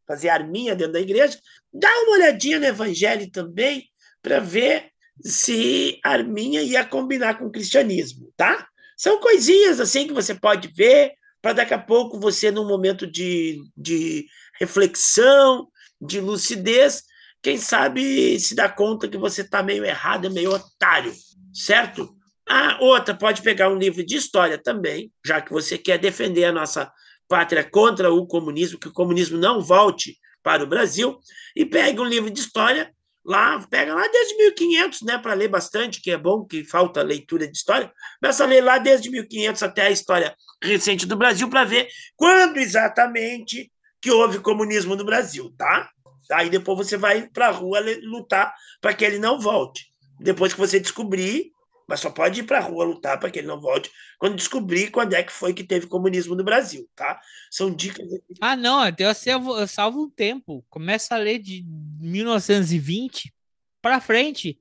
[0.08, 1.40] fazer arminha dentro da igreja,
[1.74, 3.90] dá uma olhadinha no evangelho também
[4.22, 8.68] para ver se Arminha ia combinar com o cristianismo, tá?
[8.98, 13.60] São coisinhas assim que você pode ver para daqui a pouco você, num momento de,
[13.76, 14.26] de
[14.60, 15.68] reflexão,
[16.00, 17.04] de lucidez,
[17.42, 21.12] quem sabe se dá conta que você está meio errado, meio otário,
[21.52, 22.16] certo?
[22.48, 26.52] A outra pode pegar um livro de história também, já que você quer defender a
[26.52, 26.92] nossa
[27.28, 31.18] pátria contra o comunismo, que o comunismo não volte para o Brasil,
[31.56, 36.02] e pegue um livro de história lá, pega lá desde 1500, né, para ler bastante,
[36.02, 37.92] que é bom, que falta leitura de história.
[38.20, 42.58] Começa a ler lá desde 1500 até a história recente do Brasil para ver quando
[42.58, 43.72] exatamente
[44.02, 45.90] que houve comunismo no Brasil, tá?
[46.32, 49.92] Aí depois você vai para a rua lutar para que ele não volte.
[50.20, 51.52] Depois que você descobrir
[51.92, 54.92] mas só pode ir para a rua lutar para que ele não volte quando descobrir
[54.92, 57.20] quando é que foi que teve comunismo no Brasil, tá?
[57.52, 58.08] São dicas.
[58.40, 60.66] Ah, não, eu salvo, eu salvo um tempo.
[60.70, 61.66] Começa a ler de
[62.00, 63.34] 1920
[63.82, 64.58] para frente,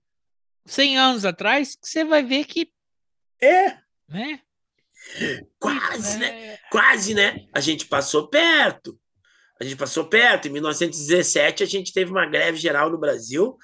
[0.66, 2.68] 100 anos atrás, que você vai ver que.
[3.40, 3.78] É.
[4.08, 4.40] Né?
[5.56, 6.18] Quase, é...
[6.18, 6.58] né?
[6.68, 7.46] Quase, né?
[7.54, 8.98] A gente passou perto.
[9.60, 10.48] A gente passou perto.
[10.48, 13.56] Em 1917, a gente teve uma greve geral no Brasil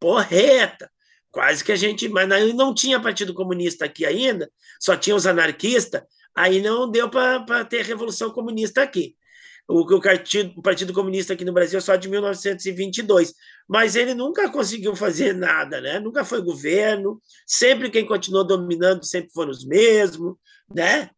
[0.00, 0.90] porreta.
[1.32, 2.08] Quase que a gente.
[2.08, 4.48] Mas não tinha Partido Comunista aqui ainda,
[4.78, 6.02] só tinha os anarquistas,
[6.36, 9.16] aí não deu para ter Revolução Comunista aqui.
[9.68, 13.32] O, o, partido, o Partido Comunista aqui no Brasil é só de 1922,
[13.68, 16.00] mas ele nunca conseguiu fazer nada, né?
[16.00, 20.34] nunca foi governo, sempre quem continuou dominando sempre foram os mesmos.
[20.68, 21.08] Né?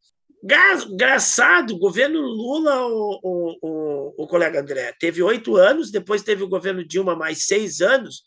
[1.72, 6.48] O governo Lula, o, o, o, o colega André, teve oito anos, depois teve o
[6.48, 8.24] governo Dilma mais seis anos,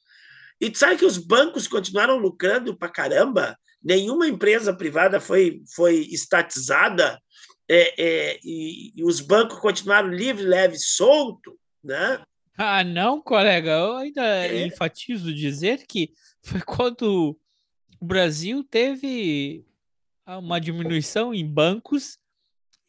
[0.60, 3.58] e tu sabe que os bancos continuaram lucrando para caramba?
[3.84, 7.22] Nenhuma empresa privada foi, foi estatizada
[7.70, 12.22] é, é, e, e, os bancos continuaram livre, leve, solto, né?
[12.58, 13.72] Ah, não, colega.
[13.72, 14.66] Eu ainda é.
[14.66, 16.12] enfatizo dizer que
[16.42, 17.38] foi quando
[18.00, 19.66] o Brasil teve
[20.26, 22.18] uma diminuição em bancos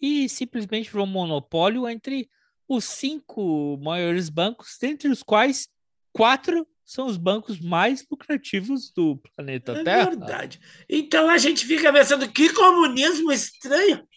[0.01, 2.29] e simplesmente foi um monopólio entre
[2.69, 5.69] os cinco maiores bancos, dentre os quais
[6.13, 10.01] quatro são os bancos mais lucrativos do planeta é Terra.
[10.01, 10.59] É verdade.
[10.89, 14.09] Então a gente fica pensando que comunismo estranho.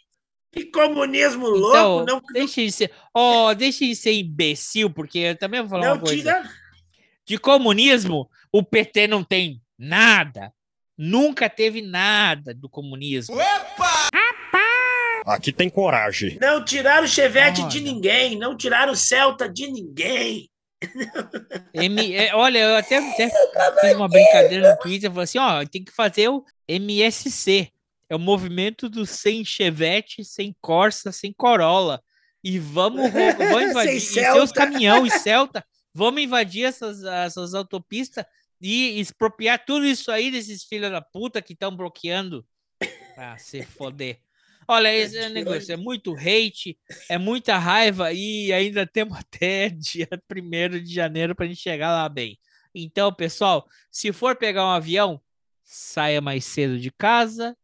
[0.54, 2.06] Que comunismo então, louco.
[2.06, 2.94] Não, deixa de ser.
[3.14, 6.16] Oh, deixa de ser imbecil, porque eu também vou falar não uma coisa.
[6.16, 6.50] Tira...
[7.26, 10.54] De comunismo, o PT não tem nada.
[10.98, 13.36] Nunca teve nada do comunismo.
[13.36, 14.08] Opa!
[15.26, 16.38] Aqui tem coragem.
[16.40, 17.70] Não tiraram o Chevette Olha.
[17.70, 20.51] de ninguém, não tiraram o Celta de ninguém.
[21.74, 23.30] M, é, olha, eu até, até
[23.82, 27.72] fiz uma brincadeira no Twitter, falei assim, ó, tem que fazer o MSC,
[28.10, 32.02] É o movimento do sem Chevette, sem Corsa, sem Corolla.
[32.44, 35.64] E vamos, vamos invadir seus caminhões, Celta.
[35.94, 38.26] Vamos invadir essas, essas autopistas
[38.62, 42.46] e expropriar tudo isso aí desses filhos da puta que estão bloqueando.
[43.18, 44.20] Ah, se foder.
[44.68, 46.78] Olha, esse é negócio é muito hate,
[47.10, 51.92] é muita raiva e ainda temos até dia 1 de janeiro para a gente chegar
[51.92, 52.38] lá bem.
[52.74, 55.22] Então, pessoal, se for pegar um avião,
[55.64, 57.56] saia mais cedo de casa,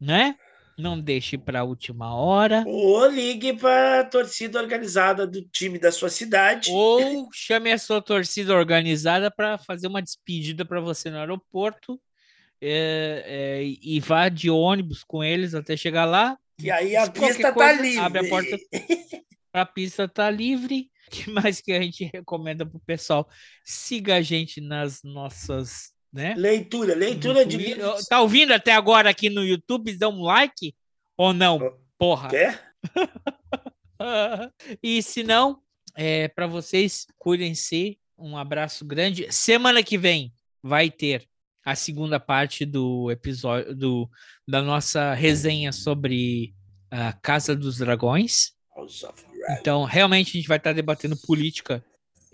[0.00, 0.36] né?
[0.78, 2.62] Não deixe para a última hora.
[2.64, 6.70] Ou ligue para a torcida organizada do time da sua cidade.
[6.70, 12.00] Ou chame a sua torcida organizada para fazer uma despedida para você no aeroporto.
[12.60, 16.36] É, é, e vá de ônibus com eles até chegar lá.
[16.60, 17.98] E aí a pista tá livre.
[17.98, 18.58] Abre a porta.
[19.52, 20.90] a pista tá livre.
[21.06, 23.28] O que mais que a gente recomenda pro pessoal?
[23.64, 26.34] Siga a gente nas nossas né?
[26.36, 28.06] Leitura, leitura de vídeos.
[28.06, 29.96] Tá ouvindo até agora aqui no YouTube?
[29.96, 30.74] Dá um like
[31.16, 31.76] ou não?
[31.98, 32.28] Porra.
[32.28, 32.72] Quer?
[34.82, 35.60] e se não,
[35.94, 37.98] é, para vocês, cuidem-se.
[38.16, 39.30] Um abraço grande.
[39.30, 40.32] Semana que vem
[40.62, 41.28] vai ter
[41.64, 44.10] a segunda parte do episódio do,
[44.46, 46.54] da nossa resenha sobre
[46.90, 48.52] a Casa dos Dragões.
[49.58, 51.84] Então, realmente, a gente vai estar debatendo política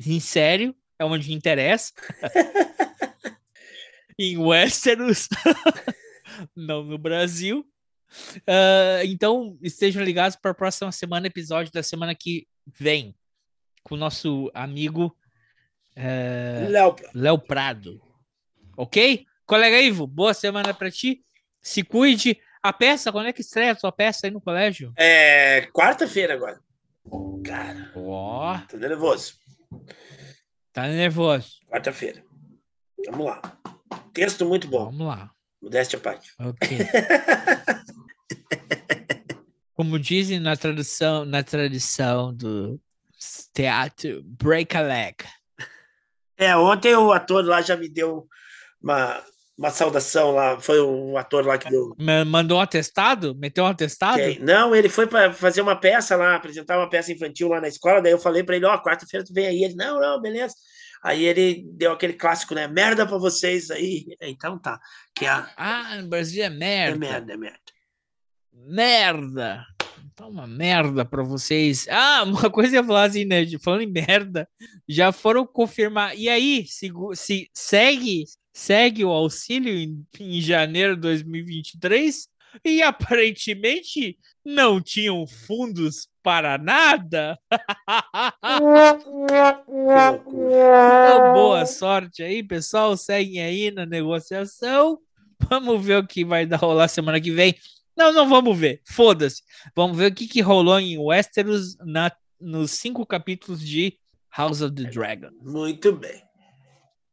[0.05, 1.93] em sério, é onde interessa.
[4.19, 5.29] em Westeros,
[6.55, 7.67] não no Brasil.
[8.39, 13.15] Uh, então, estejam ligados para a próxima semana, episódio da semana que vem,
[13.83, 15.17] com o nosso amigo
[15.97, 16.71] uh,
[17.13, 18.01] Léo Prado.
[18.77, 19.27] Ok?
[19.47, 21.23] Colega Ivo, boa semana para ti.
[21.61, 22.39] Se cuide.
[22.63, 24.93] A peça, quando é que estreia a sua peça aí no colégio?
[24.97, 26.59] É quarta-feira agora.
[27.45, 27.93] Cara.
[27.95, 28.55] Ó.
[28.55, 28.69] Oh.
[28.69, 29.35] Tô nervoso.
[30.73, 31.61] Tá nervoso.
[31.69, 32.25] Quarta-feira.
[33.07, 33.43] Vamos lá.
[34.15, 34.87] Texto muito bom.
[34.87, 35.31] Vamos lá.
[35.61, 36.33] Modéstia à parte.
[36.39, 36.79] Ok.
[39.75, 42.81] Como dizem na tradução, na tradição do
[43.53, 45.17] teatro, break a leg.
[46.37, 48.29] É, ontem o ator lá já me deu
[48.85, 49.25] uma,
[49.57, 50.61] uma saudação lá.
[50.61, 51.97] Foi um ator lá que deu.
[52.27, 53.35] Mandou um atestado?
[53.35, 54.21] Meteu um atestado?
[54.41, 58.03] Não, ele foi para fazer uma peça lá, apresentar uma peça infantil lá na escola.
[58.03, 59.65] Daí eu falei para ele: Ó, oh, quarta-feira tu vem aí.
[59.65, 60.55] Ele: Não, não, beleza.
[61.03, 62.67] Aí ele deu aquele clássico, né?
[62.67, 64.07] Merda pra vocês aí.
[64.23, 64.81] Então tá.
[65.15, 65.51] Que é a...
[65.55, 67.07] Ah, no Brasil é merda.
[67.07, 67.59] É merda, é merda.
[68.53, 69.67] Merda.
[70.15, 71.87] Tá uma merda pra vocês.
[71.91, 73.45] Ah, uma coisa eu ia falar assim, né?
[73.63, 74.49] Falando em merda,
[74.89, 76.17] já foram confirmar.
[76.17, 78.25] E aí, se, se segue,
[78.55, 82.29] segue o auxílio em, em janeiro de 2023?
[82.65, 87.37] E aparentemente não tinham fundos para nada.
[91.03, 92.97] então, boa sorte aí, pessoal.
[92.97, 95.01] Seguem aí na negociação.
[95.51, 97.57] Vamos ver o que vai dar rolar semana que vem.
[97.97, 98.81] Não, não vamos ver.
[98.87, 99.43] Foda-se.
[99.75, 103.99] Vamos ver o que, que rolou em Westeros na, nos cinco capítulos de
[104.37, 105.31] House of the Dragon.
[105.43, 106.24] Muito bem.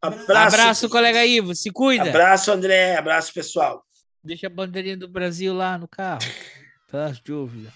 [0.02, 1.54] Abraço, Abraço colega Ivo.
[1.54, 2.10] Se cuida.
[2.10, 2.98] Abraço, André.
[2.98, 3.84] Abraço, pessoal.
[4.24, 6.20] Deixa a bandeirinha do Brasil lá no carro.
[6.90, 7.72] Faz dúvida.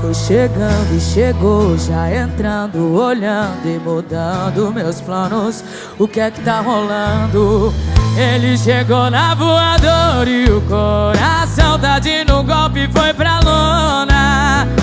[0.00, 5.62] Foi chegando e chegou, já entrando, olhando e mudando meus planos.
[5.98, 7.72] O que é que tá rolando?
[8.16, 14.75] Ele chegou na voadora e o coração tá de no golpe foi pra lona.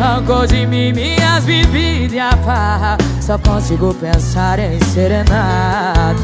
[0.00, 2.98] Arrancou de mim minhas bebidas e a farra.
[3.24, 6.20] Só consigo pensar em serenata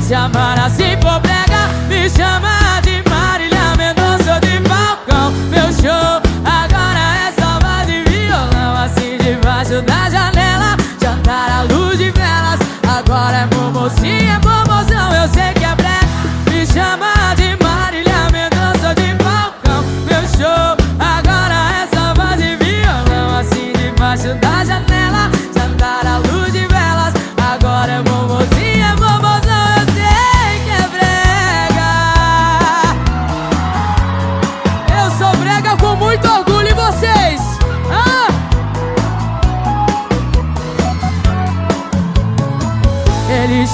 [0.00, 7.26] Se amar assim for brega Me chama de Marília Mendonça de balcão Meu show agora
[7.26, 10.76] é só voz de violão Assim debaixo da janela.
[11.02, 15.57] Jantar à luz de velas Agora é momocinha, é promoção Eu sei que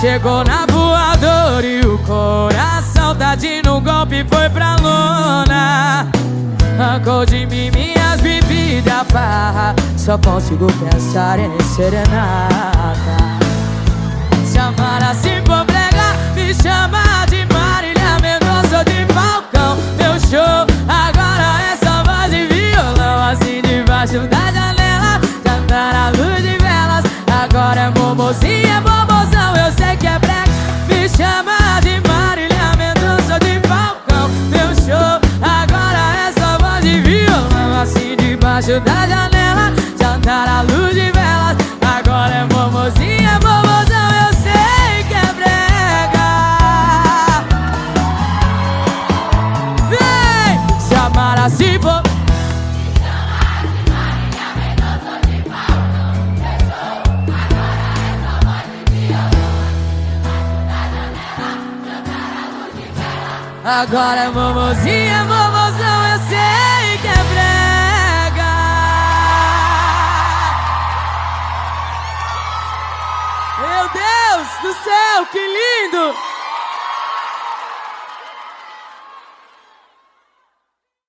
[0.04, 6.06] chegou na voadora e o coração de no golpe foi pra lona.
[6.78, 9.74] Arrancou de mim minhas bebidas farra.
[9.96, 13.16] Só consigo pensar em serenata.
[14.44, 19.78] Se amar assim for brega Me chama de Marília Mendonça de Falcão.
[19.96, 24.43] Meu show agora é só voz de violão Assim debaixo da
[38.64, 44.32] Debaixo da janela, jantar tá a luz de velas Agora é momozinha, é momozão, eu
[44.40, 46.28] sei que é brega
[49.90, 50.80] Vem!
[50.80, 52.02] Se amar assim for
[63.62, 65.24] Agora é momozinha,
[75.34, 76.33] que lindo!